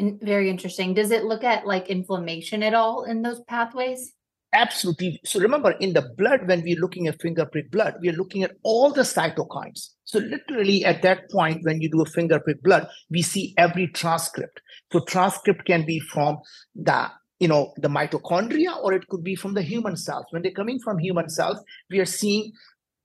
[0.00, 0.94] Very interesting.
[0.94, 4.14] Does it look at like inflammation at all in those pathways?
[4.52, 5.20] Absolutely.
[5.24, 8.42] So remember, in the blood, when we're looking at finger prick blood, we are looking
[8.42, 9.90] at all the cytokines.
[10.04, 13.86] So literally at that point, when you do a finger prick blood, we see every
[13.86, 14.60] transcript.
[14.92, 16.38] So transcript can be from
[16.74, 20.52] the you know the mitochondria or it could be from the human cells when they're
[20.52, 21.58] coming from human cells
[21.88, 22.52] we are seeing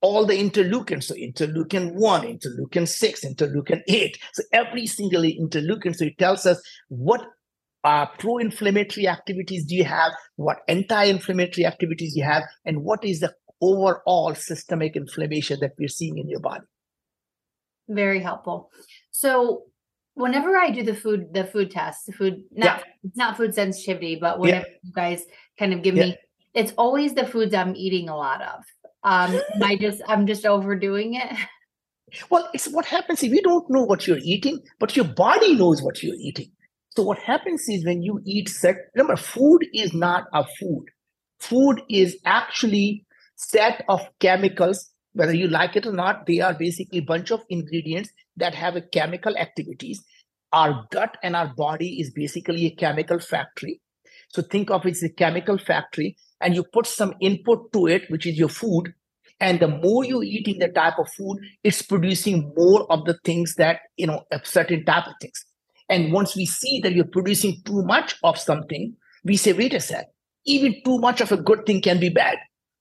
[0.01, 6.03] all the interleukins so interleukin 1 interleukin 6 interleukin 8 so every single interleukin so
[6.03, 7.25] it tells us what
[7.85, 10.11] uh, pro-inflammatory activities do you have?
[10.35, 12.43] What anti-inflammatory activities do you have?
[12.65, 16.65] And what is the overall systemic inflammation that we're seeing in your body?
[17.87, 18.71] Very helpful.
[19.11, 19.65] So
[20.15, 23.11] whenever I do the food, the food test, the food not yeah.
[23.15, 24.77] not food sensitivity, but whenever yeah.
[24.81, 25.23] you guys
[25.59, 26.05] kind of give yeah.
[26.05, 26.17] me,
[26.55, 28.63] it's always the foods I'm eating a lot of.
[29.03, 31.31] Um, I just I'm just overdoing it.
[32.29, 35.81] Well, it's what happens if you don't know what you're eating, but your body knows
[35.81, 36.49] what you're eating.
[36.95, 40.85] So what happens is when you eat set, remember, food is not a food.
[41.39, 43.05] Food is actually
[43.35, 48.09] set of chemicals, whether you like it or not, they are basically bunch of ingredients
[48.37, 50.03] that have a chemical activities.
[50.53, 53.81] Our gut and our body is basically a chemical factory.
[54.29, 58.09] So think of it as a chemical factory, and you put some input to it,
[58.09, 58.93] which is your food.
[59.41, 63.17] And the more you eat in the type of food, it's producing more of the
[63.25, 65.45] things that, you know, a certain type of things.
[65.89, 69.79] And once we see that you're producing too much of something, we say, wait a
[69.79, 70.07] sec,
[70.45, 72.37] even too much of a good thing can be bad.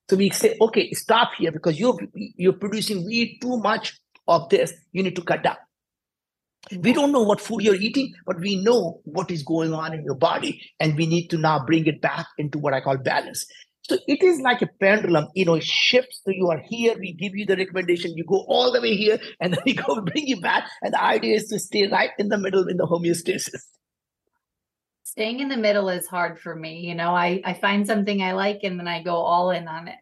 [0.08, 4.72] So we say, okay, stop here because you're you're producing way too much of this.
[4.92, 5.56] You need to cut down.
[6.78, 10.02] We don't know what food you're eating, but we know what is going on in
[10.02, 13.46] your body, and we need to now bring it back into what I call balance.
[13.88, 16.22] So it is like a pendulum, you know, it shifts.
[16.24, 19.20] So you are here, we give you the recommendation, you go all the way here,
[19.40, 20.68] and then we go bring you back.
[20.82, 23.60] And the idea is to stay right in the middle in the homeostasis.
[25.02, 26.80] Staying in the middle is hard for me.
[26.80, 29.88] You know, I, I find something I like and then I go all in on
[29.88, 29.98] it.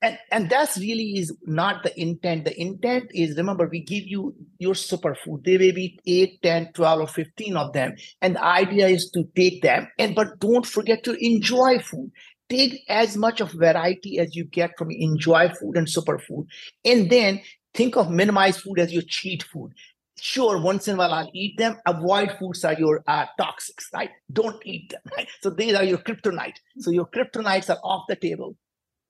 [0.00, 2.44] And and that's really is not the intent.
[2.44, 5.44] The intent is remember, we give you your superfood.
[5.44, 7.96] There may be 8, 10, 12, or 15 of them.
[8.22, 12.12] And the idea is to take them and but don't forget to enjoy food
[12.48, 16.46] take as much of variety as you get from enjoy food and superfood
[16.84, 17.40] and then
[17.74, 19.72] think of minimize food as your cheat food.
[20.20, 21.76] Sure once in a while i'll eat them.
[21.86, 24.10] Avoid foods are your uh, toxics right?
[24.32, 25.28] Don't eat them right?
[25.40, 26.56] So these are your kryptonite.
[26.78, 28.56] So your kryptonites are off the table.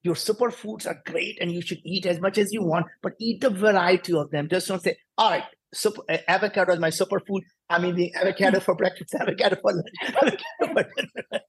[0.02, 3.42] Your superfoods are great and you should eat as much as you want but eat
[3.44, 4.48] a variety of them.
[4.48, 7.42] Just don't say all right super, uh, avocado is my superfood.
[7.70, 11.42] I'm eating avocado for breakfast avocado for lunch avocado for dinner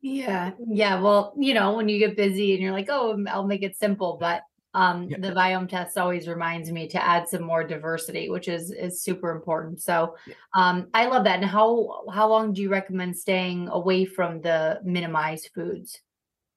[0.00, 0.50] yeah.
[0.68, 1.00] Yeah.
[1.00, 4.16] Well, you know, when you get busy and you're like, oh, I'll make it simple.
[4.20, 4.42] But
[4.74, 5.16] Um, Yeah.
[5.24, 9.30] the Viome test always reminds me to add some more diversity, which is is super
[9.30, 9.80] important.
[9.80, 10.16] So
[10.54, 11.40] um, I love that.
[11.40, 15.98] And how how long do you recommend staying away from the minimized foods?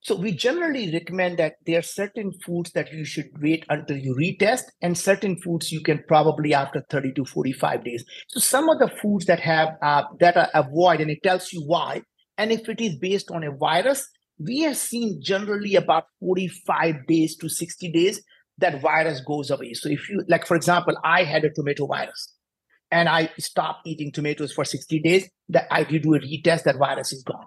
[0.02, 4.16] So we generally recommend that there are certain foods that you should wait until you
[4.16, 8.04] retest, and certain foods you can probably after 30 to 45 days.
[8.30, 11.62] So some of the foods that have uh, that are avoid, and it tells you
[11.66, 12.02] why.
[12.40, 17.36] And if it is based on a virus, we have seen generally about 45 days
[17.36, 18.24] to 60 days
[18.60, 19.74] that virus goes away.
[19.74, 22.34] So if you like, for example, I had a tomato virus
[22.90, 26.78] and I stopped eating tomatoes for 60 days, that I did do a retest, that
[26.78, 27.46] virus is gone.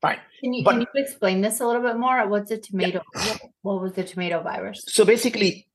[0.00, 0.20] Fine.
[0.40, 2.26] Can you But- can you explain this a little bit more?
[2.28, 3.02] What's a tomato?
[3.12, 4.82] What, what was the tomato virus?
[4.88, 5.68] So basically,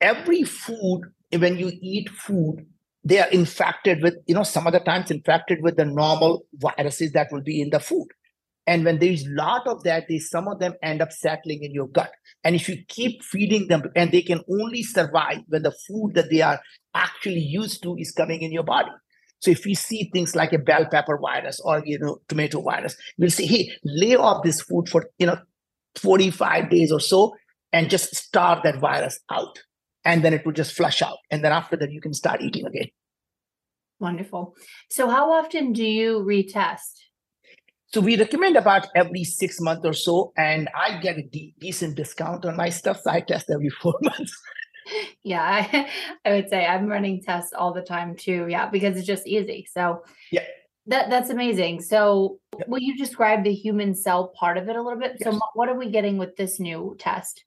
[0.00, 1.02] every food,
[1.36, 2.66] when you eat food,
[3.04, 7.12] they are infected with, you know, some of the times infected with the normal viruses
[7.12, 8.08] that will be in the food.
[8.66, 11.72] And when there's a lot of that, they, some of them end up settling in
[11.72, 12.10] your gut.
[12.44, 16.30] And if you keep feeding them, and they can only survive when the food that
[16.30, 16.60] they are
[16.94, 18.90] actually used to is coming in your body.
[19.40, 22.96] So if we see things like a bell pepper virus or you know tomato virus,
[23.18, 25.36] we'll say, hey, lay off this food for you know
[25.96, 27.34] 45 days or so
[27.70, 29.58] and just starve that virus out.
[30.04, 31.18] And then it will just flush out.
[31.30, 32.88] And then after that, you can start eating again.
[34.00, 34.54] Wonderful.
[34.90, 37.00] So how often do you retest?
[37.86, 40.32] So we recommend about every six months or so.
[40.36, 43.00] And I get a de- decent discount on my stuff.
[43.02, 44.36] So I test every four months.
[45.22, 45.90] Yeah, I,
[46.24, 48.46] I would say I'm running tests all the time too.
[48.48, 49.66] Yeah, because it's just easy.
[49.72, 50.42] So Yeah.
[50.88, 51.80] that that's amazing.
[51.82, 55.16] So will you describe the human cell part of it a little bit?
[55.22, 55.34] So Yes.
[55.38, 57.44] mo- what are we getting with this new test?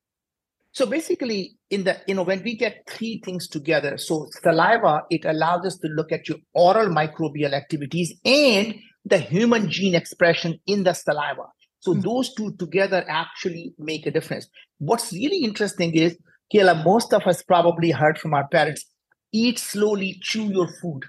[0.78, 5.26] So basically, in the you know when we get three things together, so saliva it
[5.26, 10.84] allows us to look at your oral microbial activities and the human gene expression in
[10.84, 11.46] the saliva.
[11.80, 12.04] So Mhm.
[12.04, 14.46] those two together actually make a difference.
[14.78, 16.16] What's really interesting is,
[16.54, 18.86] Kayla, most of us probably heard from our parents:
[19.32, 21.02] eat slowly, chew your food.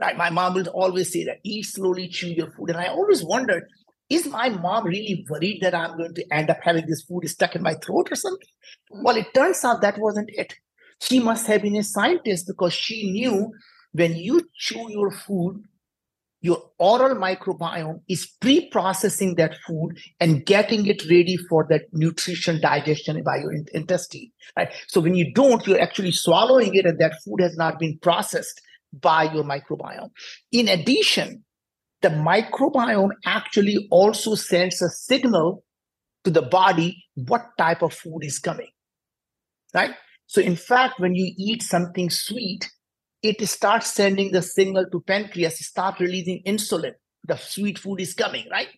[0.00, 0.16] Right?
[0.16, 2.70] My mom will always say that: eat slowly, chew your food.
[2.70, 3.62] And I always wondered,
[4.14, 7.54] is my mom really worried that I'm going to end up having this food stuck
[7.54, 8.48] in my throat or something?
[8.90, 10.54] Well, it turns out that wasn't it.
[11.00, 13.52] She must have been a scientist because she knew
[13.92, 15.62] when you chew your food,
[16.40, 22.60] your oral microbiome is pre processing that food and getting it ready for that nutrition
[22.60, 24.30] digestion by your intestine.
[24.56, 24.70] Right?
[24.88, 28.60] So when you don't, you're actually swallowing it and that food has not been processed
[28.92, 30.10] by your microbiome.
[30.52, 31.44] In addition,
[32.04, 35.64] the microbiome actually also sends a signal
[36.22, 38.68] to the body what type of food is coming
[39.72, 39.94] right?
[40.26, 42.70] So in fact when you eat something sweet
[43.22, 46.92] it starts sending the signal to pancreas start releasing insulin
[47.26, 48.68] the sweet food is coming right?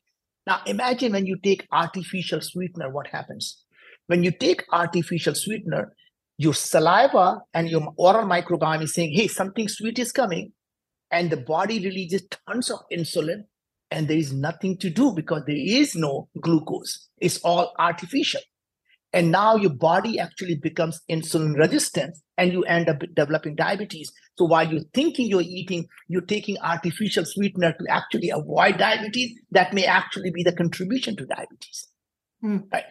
[0.47, 3.65] Now imagine when you take artificial sweetener what happens?
[4.07, 5.93] When you take artificial sweetener
[6.39, 10.53] your saliva and your oral microbiome is saying hey something sweet is coming
[11.11, 13.45] and the body releases tons of insulin
[13.91, 17.09] and there is nothing to do because there is no glucose.
[17.19, 18.41] It's all artificial.
[19.13, 24.13] And now your body actually becomes insulin resistant and you end up developing diabetes.
[24.37, 29.73] So while you're thinking you're eating you're taking artificial sweetener to actually avoid diabetes that
[29.73, 31.89] may actually be the contribution to diabetes.
[32.43, 32.59] Hmm.
[32.71, 32.85] right.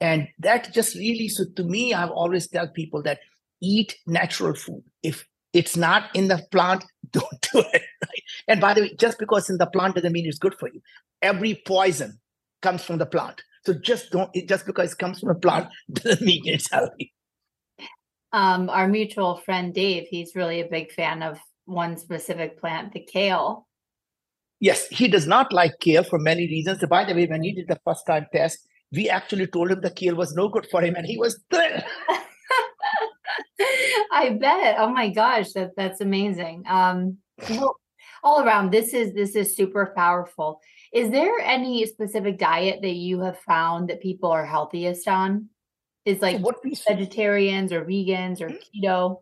[0.00, 3.20] And that just really so to me i've always tell people that
[3.62, 4.82] eat natural food.
[5.02, 8.22] If it's not in the plant don't do it right?
[8.48, 10.68] And by the way just because it's in the plant doesn't mean it's good for
[10.68, 10.80] you.
[11.22, 12.20] Every poison
[12.62, 13.42] comes from the plant.
[13.64, 17.12] So just don't it just because it comes from a plant doesn't mean it's healthy.
[18.32, 23.00] Um, our mutual friend Dave, he's really a big fan of one specific plant, the
[23.00, 23.66] kale.
[24.60, 26.84] yes he does not like kale for many reasons.
[26.88, 28.58] By the way when he did the first time test
[28.92, 31.84] we actually told him the kale was no good for him and he was thrilled
[34.10, 34.76] I bet.
[34.78, 36.64] Oh my gosh, that that's amazing.
[36.68, 37.18] Um,
[37.48, 37.76] well,
[38.22, 40.60] all around, this is this is super powerful.
[40.92, 45.48] Is there any specific diet that you have found that people are healthiest on?
[46.04, 49.18] Is So like what we vegetarians or vegans or keto?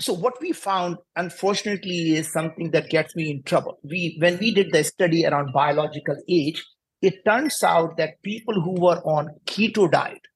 [0.00, 4.52] so what we found unfortunately is something that gets me in trouble we when we
[4.52, 6.64] did the study around biological age
[7.02, 10.26] it turns out that people who were on keto diet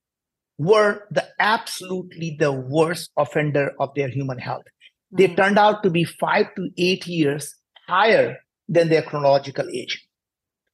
[0.58, 4.64] were the absolutely the worst offender of their human health.
[5.10, 7.54] They Mm, turned out to be 5 to 8 years
[7.88, 8.38] higher
[8.68, 10.04] than their chronological age.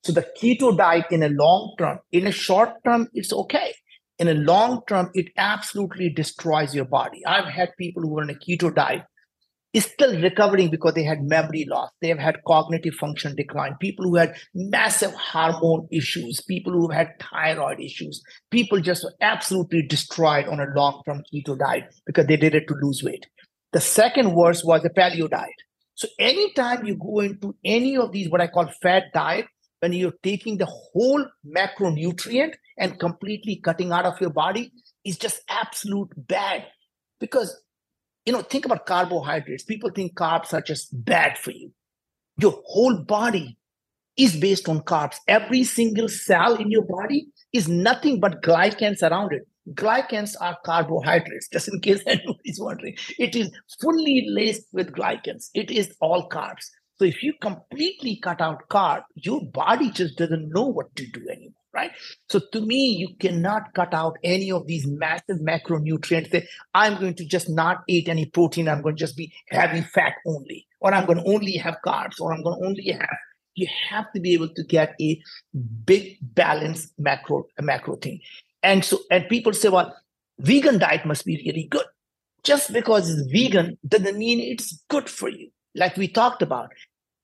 [0.05, 3.75] So the keto diet in a long term in a short term it's okay.
[4.19, 7.25] In a long term, it absolutely destroys your body.
[7.27, 9.03] I've had people who were on a keto diet
[9.73, 11.91] is still recovering because they had memory loss.
[12.01, 13.77] They have had cognitive function decline.
[13.81, 20.47] People who had massive hormone issues, people who had thyroid issues, people just absolutely destroyed
[20.47, 23.27] on a long term keto diet because they did it to lose weight.
[23.73, 25.51] The second worst was the paleo diet.
[25.95, 29.47] So anytime you go into any of these, what I call fat diet,
[29.81, 34.73] when you're taking the whole macronutrient and completely cutting out of your body,
[35.05, 36.65] is just absolute bad.
[37.19, 37.57] Because
[38.25, 39.65] you know, think about carbohydrates.
[39.65, 41.73] People think carbs are just bad for you.
[42.39, 43.57] Your whole body
[44.17, 45.17] is based on carbs.
[45.27, 49.43] Every single cell in your body is nothing but glycans around it.
[49.75, 52.97] Glycans are carbohydrates, just in case anybody's wondering.
[53.19, 53.51] It is
[53.81, 55.51] fully laced with glycans.
[55.55, 56.67] It is all carbs.
[56.97, 61.29] So if you completely cut out carb, your body just doesn't know what to do
[61.29, 61.91] anymore right?
[62.29, 66.31] So to me, you cannot cut out any of these massive macronutrients.
[66.31, 66.45] That
[66.75, 68.69] I'm going to just not eat any protein.
[68.69, 72.21] I'm going to just be having fat only, or I'm going to only have carbs,
[72.21, 73.17] or I'm going to only have.
[73.55, 75.21] You have to be able to get a
[75.85, 78.21] big balanced macro macro thing,
[78.63, 79.95] and so and people say, well,
[80.39, 81.87] vegan diet must be really good.
[82.45, 85.51] Just because it's vegan doesn't mean it's good for you.
[85.75, 86.71] Like we talked about,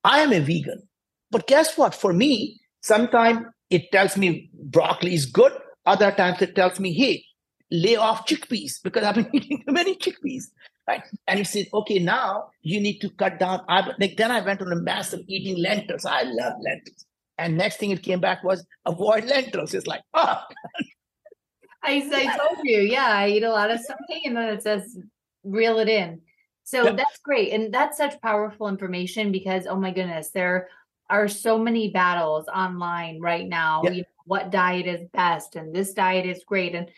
[0.04, 0.88] I am a vegan,
[1.30, 1.94] but guess what?
[1.94, 3.40] For me, sometimes
[3.70, 5.52] it tells me broccoli is good.
[5.86, 7.24] Other times it tells me, hey,
[7.70, 10.44] lay off chickpeas because I've been eating too many chickpeas.
[10.86, 11.02] Right.
[11.26, 13.60] And it says, okay, now you need to cut down.
[13.68, 16.06] I, like then I went on a massive eating lentils.
[16.06, 17.04] I love lentils.
[17.36, 19.74] And next thing it came back was avoid lentils.
[19.74, 20.42] It's like, oh.
[21.84, 24.98] I, I told you, yeah, I eat a lot of something and then it says
[25.44, 26.20] reel it in.
[26.64, 26.92] So yeah.
[26.92, 27.52] that's great.
[27.52, 30.68] And that's such powerful information because, oh my goodness, there
[31.10, 33.82] are so many battles online right now.
[33.84, 36.74] You know, what diet is best and this diet is great.
[36.74, 36.90] And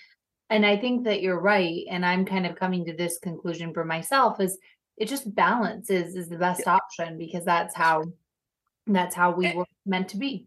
[0.51, 1.85] and I think that you're right.
[1.89, 4.59] And I'm kind of coming to this conclusion for myself is
[4.97, 8.05] it just balance is, is the best option because that's how
[8.87, 10.47] that's how we were meant to be.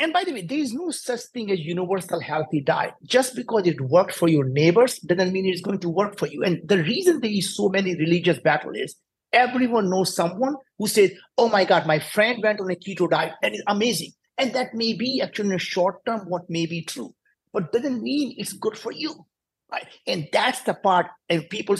[0.00, 2.94] And by the way, there is no such thing as universal healthy diet.
[3.04, 6.42] Just because it worked for your neighbors doesn't mean it's going to work for you.
[6.42, 8.96] And the reason there is so many religious battle is
[9.32, 13.34] everyone knows someone who says, Oh my God, my friend went on a keto diet
[13.42, 14.12] and it's amazing.
[14.38, 17.14] And that may be actually in the short term what may be true,
[17.52, 19.26] but doesn't mean it's good for you.
[19.70, 19.86] Right.
[20.06, 21.76] And that's the part, and people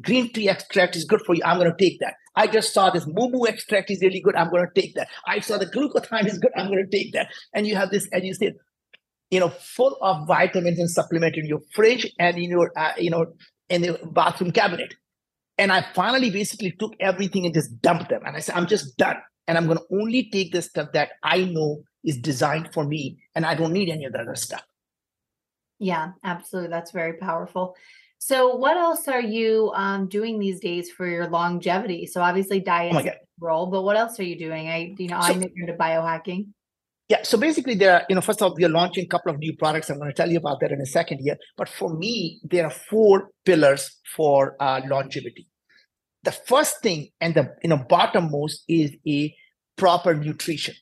[0.00, 1.42] green tea extract is good for you.
[1.44, 2.14] I'm going to take that.
[2.36, 4.36] I just saw this moo extract is really good.
[4.36, 5.08] I'm going to take that.
[5.26, 6.52] I saw the glutathione is good.
[6.56, 7.28] I'm going to take that.
[7.52, 8.52] And you have this, and you say,
[9.30, 13.10] you know, full of vitamins and supplement in your fridge and in your, uh, you
[13.10, 13.34] know,
[13.68, 14.94] in the bathroom cabinet.
[15.60, 18.22] And I finally basically took everything and just dumped them.
[18.24, 19.16] And I said, I'm just done.
[19.46, 23.18] And I'm going to only take the stuff that I know is designed for me.
[23.34, 24.64] And I don't need any of the other stuff.
[25.78, 26.70] Yeah, absolutely.
[26.70, 27.76] That's very powerful.
[28.18, 32.06] So, what else are you um, doing these days for your longevity?
[32.06, 34.68] So, obviously, diet oh role, but what else are you doing?
[34.68, 36.48] I, you know, so, I'm into biohacking.
[37.10, 39.32] Yeah, so basically, there are, you know, first of all, we are launching a couple
[39.32, 39.90] of new products.
[39.90, 41.36] I'm going to tell you about that in a second here.
[41.56, 45.48] But for me, there are four pillars for uh, longevity.
[46.22, 49.34] The first thing and the you know bottommost is a
[49.76, 50.76] proper nutrition.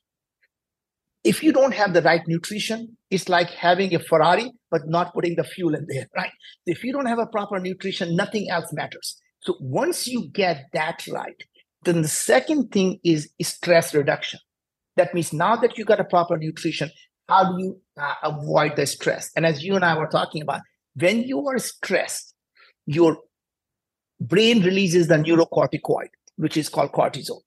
[1.24, 5.36] If you don't have the right nutrition it's like having a ferrari but not putting
[5.36, 6.32] the fuel in there right?
[6.66, 9.16] If you don't have a proper nutrition nothing else matters.
[9.40, 11.40] So once you get that right
[11.84, 14.40] then the second thing is stress reduction
[14.98, 16.90] that means now that you got a proper nutrition
[17.28, 20.60] how do you uh, avoid the stress and as you and i were talking about
[20.94, 22.34] when you are stressed
[22.86, 23.18] your
[24.20, 27.40] brain releases the neurocorticoid, which is called cortisol.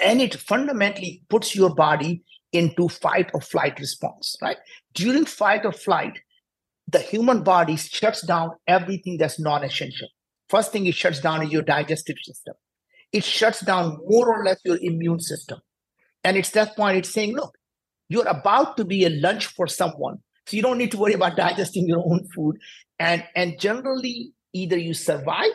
[0.00, 4.56] And it fundamentally puts your body into fight or flight response, right?
[4.94, 6.18] During fight or flight,
[6.88, 10.08] the human body shuts down everything that's non essential.
[10.48, 12.54] First thing it shuts down is your digestive system.
[13.12, 15.60] It shuts down more or less your immune system.
[16.24, 17.54] And it's that point, it's saying, look,
[18.08, 20.18] you're about to be a lunch for someone.
[20.46, 22.56] So you don't need to worry about digesting your own food.
[22.98, 25.52] And, and generally, either you survive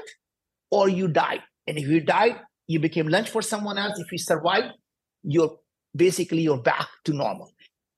[0.72, 1.39] or you die.
[1.67, 3.99] And if you die, you became lunch for someone else.
[3.99, 4.72] If you survive,
[5.24, 5.57] you're
[5.95, 7.51] basically you're back to normal.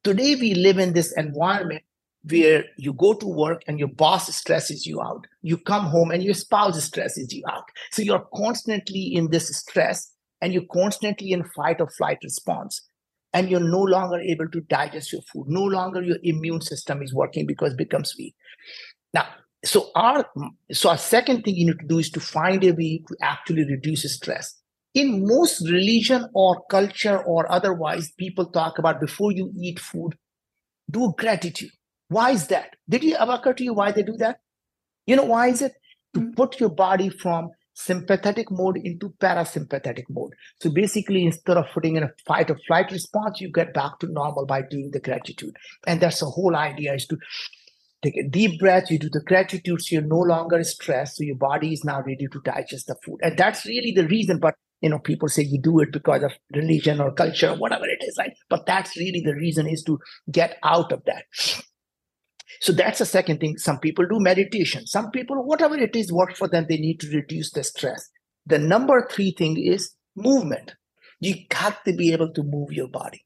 [0.04, 1.84] Today we live in this environment
[2.30, 5.26] where you go to work and your boss stresses you out.
[5.42, 7.66] You come home and your spouse stresses you out.
[7.92, 10.12] So you're constantly in this stress
[10.42, 12.82] and you're constantly in fight or flight response.
[13.34, 15.46] And you're no longer able to digest your food.
[15.48, 18.36] No longer your immune system is working because it becomes weak.
[19.14, 19.26] Now,
[19.64, 20.26] so our
[20.72, 23.64] so our second thing you need to do is to find a way to actually
[23.66, 24.62] reduce stress
[24.94, 30.16] in most religion or culture or otherwise people talk about before you eat food
[30.90, 31.70] do gratitude
[32.10, 34.40] why is that did you ever occur to you why they do that
[35.06, 35.74] you know why is it
[36.14, 36.32] to mm-hmm.
[36.32, 37.50] put your body from
[37.86, 40.34] sympathetic mode into parasympathetic mode.
[40.60, 44.08] So basically, instead of putting in a fight or flight response, you get back to
[44.08, 45.56] normal by doing the gratitude.
[45.88, 47.18] And that's the whole idea is to
[48.04, 51.18] take a deep breath, you do the gratitude, so you're no longer stressed.
[51.18, 53.20] So your body is now ready to digest the food.
[53.22, 54.40] And that's really the reason.
[54.40, 57.86] But you know, people say you do it because of religion or culture, or whatever
[57.86, 58.34] it is, right?
[58.50, 60.00] But that's really the reason is to
[60.32, 61.26] get out of that.
[62.62, 63.58] So that's the second thing.
[63.58, 64.86] Some people do meditation.
[64.86, 66.68] Some people, whatever it is, works for them.
[66.70, 68.08] They need to reduce the stress.
[68.46, 70.76] The number three thing is movement.
[71.20, 73.26] You got to be able to move your body.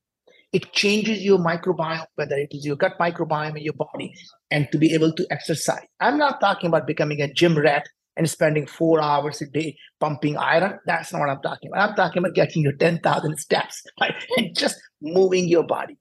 [0.54, 4.14] It changes your microbiome, whether it is your gut microbiome in your body,
[4.52, 5.86] and to be able to exercise.
[6.00, 10.38] I'm not talking about becoming a gym rat and spending four hours a day pumping
[10.38, 10.80] iron.
[10.86, 11.90] That's not what I'm talking about.
[11.90, 14.16] I'm talking about getting your 10,000 steps, right?
[14.38, 15.98] And just moving your body.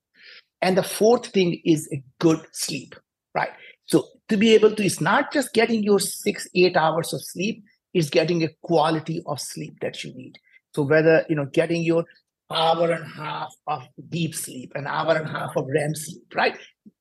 [0.62, 2.94] And the fourth thing is a good sleep
[3.34, 3.50] right?
[3.86, 7.64] So to be able to, it's not just getting your six, eight hours of sleep,
[7.92, 10.38] it's getting a quality of sleep that you need.
[10.74, 12.04] So whether, you know, getting your
[12.50, 16.34] hour and a half of deep sleep, an hour and a half of REM sleep,
[16.34, 16.56] right?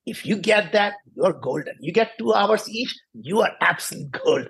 [0.06, 1.76] If you get that, you're golden.
[1.80, 4.50] You get two hours each, you are absolute gold.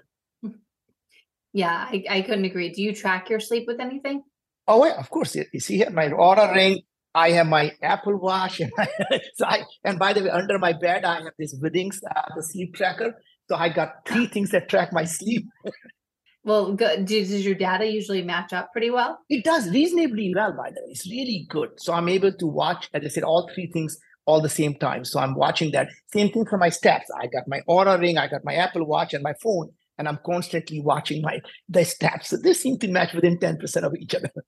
[1.54, 2.72] Yeah, I, I couldn't agree.
[2.72, 4.24] Do you track your sleep with anything?
[4.68, 5.36] Oh, yeah, of course.
[5.36, 6.82] You see here, my Oura ring,
[7.16, 8.88] I have my Apple Watch, and, I,
[9.36, 12.44] so I, and by the way, under my bed I have this Withings, uh, the
[12.44, 13.16] sleep tracker.
[13.50, 15.46] So I got three things that track my sleep.
[16.44, 17.06] well, good.
[17.06, 19.20] Does, does your data usually match up pretty well?
[19.30, 20.92] It does reasonably well, by the way.
[20.92, 21.70] It's really good.
[21.78, 25.06] So I'm able to watch, as I said, all three things all the same time.
[25.06, 25.90] So I'm watching that.
[26.14, 27.08] Same thing for my steps.
[27.20, 30.20] I got my Oura ring, I got my Apple Watch, and my phone, and I'm
[30.26, 32.30] constantly watching my the steps.
[32.30, 34.32] So they seem to match within ten percent of each other.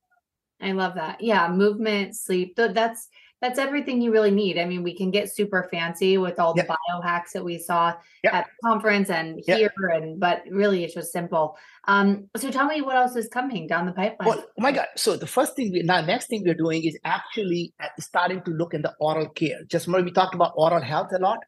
[0.65, 1.21] I love that.
[1.21, 2.55] Yeah, movement, sleep.
[2.55, 3.07] That's
[3.41, 4.57] that's everything you really need.
[4.57, 7.93] I mean, we can get super fancy with all the biohacks that we saw
[8.23, 11.57] at the conference and here, and but really it's just simple.
[11.87, 14.27] Um, so tell me what else is coming down the pipeline.
[14.27, 14.87] Well, oh my God!
[14.95, 18.73] So the first thing we now next thing we're doing is actually starting to look
[18.73, 19.59] in the oral care.
[19.67, 21.39] Just remember we talked about oral health a lot.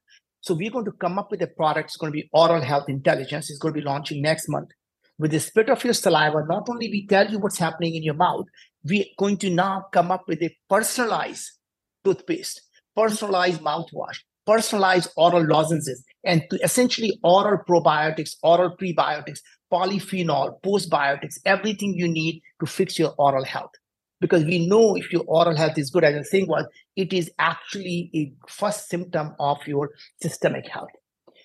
[0.42, 1.90] So we're going to come up with a product.
[1.90, 3.50] It's going to be oral health intelligence.
[3.50, 4.70] It's going to be launching next month.
[5.20, 8.14] With the spit of your saliva, not only we tell you what's happening in your
[8.14, 8.46] mouth,
[8.84, 11.52] we're going to now come up with a personalized
[12.04, 12.62] toothpaste,
[12.96, 19.40] personalized mouthwash, personalized oral lozenges, and essentially oral probiotics, oral prebiotics,
[19.72, 23.72] polyphenol, postbiotics, everything you need to fix your oral health.
[24.20, 26.66] Because we know if your oral health is good, as I was saying, was
[26.96, 29.92] it is actually a first symptom of your
[30.22, 30.90] systemic health.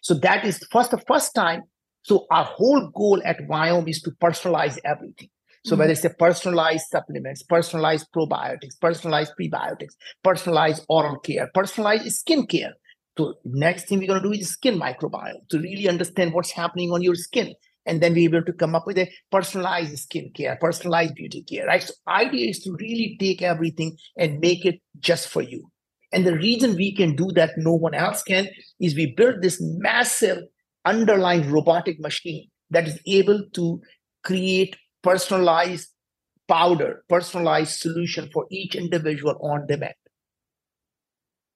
[0.02, 1.62] So that is first the first time.
[2.02, 5.28] So our whole goal at Viome is to personalize everything.
[5.64, 6.06] So whether mm-hmm.
[6.06, 9.94] it's a personalized supplements, personalized probiotics, personalized prebiotics,
[10.24, 12.72] personalized oral care, personalized skin care.
[13.16, 16.90] So next thing we're going to do is skin microbiome to really understand what's happening
[16.90, 17.54] on your skin.
[17.86, 21.66] And then we're able to come up with a personalized skin care, personalized beauty care,
[21.66, 21.82] right?
[21.82, 25.70] So idea is to really take everything and make it just for you.
[26.12, 28.48] And the reason we can do that no one else can
[28.80, 30.38] is we built this massive
[30.84, 33.80] underlying robotic machine that is able to
[34.24, 35.88] create personalized
[36.48, 39.94] powder, personalized solution for each individual on demand.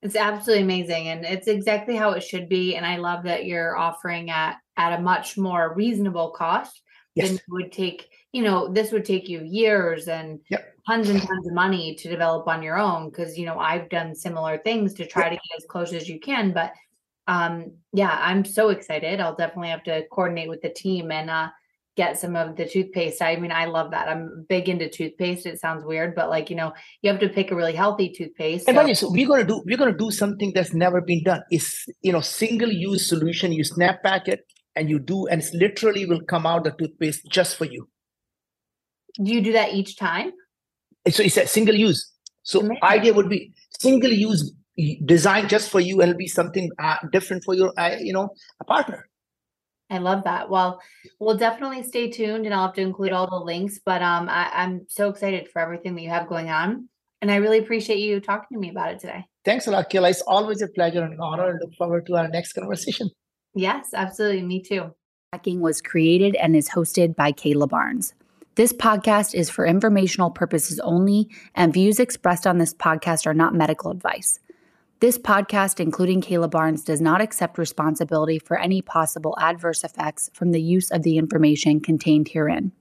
[0.02, 1.08] It's absolutely amazing.
[1.08, 2.76] And it's exactly how it should be.
[2.76, 6.82] And I love that you're offering at at a much more reasonable cost
[7.14, 7.28] yes.
[7.28, 10.74] than would take, you know, this would take you years and yep.
[10.86, 13.10] tons and tons of money to develop on your own.
[13.10, 15.32] Cause you know, I've done similar things to try yep.
[15.32, 16.52] to get as close as you can.
[16.52, 16.72] But
[17.26, 19.20] um, yeah, I'm so excited.
[19.20, 21.48] I'll definitely have to coordinate with the team and uh
[21.96, 23.22] get some of the toothpaste.
[23.22, 24.08] I mean, I love that.
[24.08, 25.46] I'm big into toothpaste.
[25.46, 28.66] It sounds weird, but like, you know, you have to pick a really healthy toothpaste.
[28.66, 28.78] So.
[28.78, 31.42] And so we're gonna do we're gonna do something that's never been done.
[31.50, 33.52] It's you know, single use solution.
[33.52, 34.44] You snap pack it
[34.76, 37.88] and you do, and it's literally will come out the toothpaste just for you.
[39.22, 40.32] Do you do that each time?
[41.08, 42.12] So it's a single use.
[42.42, 42.78] So Amazing.
[42.82, 44.52] idea would be single use
[45.04, 48.28] designed just for you and it'll be something uh, different for your uh, you know
[48.60, 49.08] a partner
[49.88, 50.50] I love that.
[50.50, 50.80] Well,
[51.20, 54.50] we'll definitely stay tuned and I'll have to include all the links, but um, I,
[54.52, 56.88] I'm so excited for everything that you have going on.
[57.22, 59.24] And I really appreciate you talking to me about it today.
[59.44, 60.10] Thanks a lot, Kayla.
[60.10, 61.44] It's always a pleasure and an honor.
[61.44, 63.10] I look forward to our next conversation.
[63.54, 64.42] Yes, absolutely.
[64.42, 64.92] Me too.
[65.32, 68.12] Hacking was created and is hosted by Kayla Barnes.
[68.56, 73.54] This podcast is for informational purposes only, and views expressed on this podcast are not
[73.54, 74.40] medical advice.
[74.99, 80.53] This podcast, including Kayla Barnes, does not accept responsibility for any possible adverse effects from
[80.53, 82.72] the use of the information contained herein.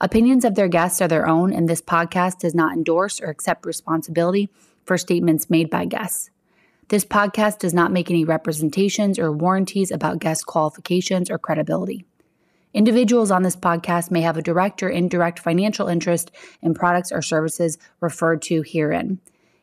[0.00, 3.66] Opinions of their guests are their own, and this podcast does not endorse or accept
[3.66, 4.48] responsibility
[4.84, 6.30] for statements made by guests.
[6.86, 12.04] This podcast does not make any representations or warranties about guest qualifications or credibility.
[12.74, 16.30] Individuals on this podcast may have a direct or indirect financial interest
[16.62, 19.18] in products or services referred to herein.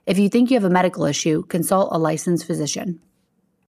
[0.08, 3.02] If you think you have a medical issue, consult a licensed physician.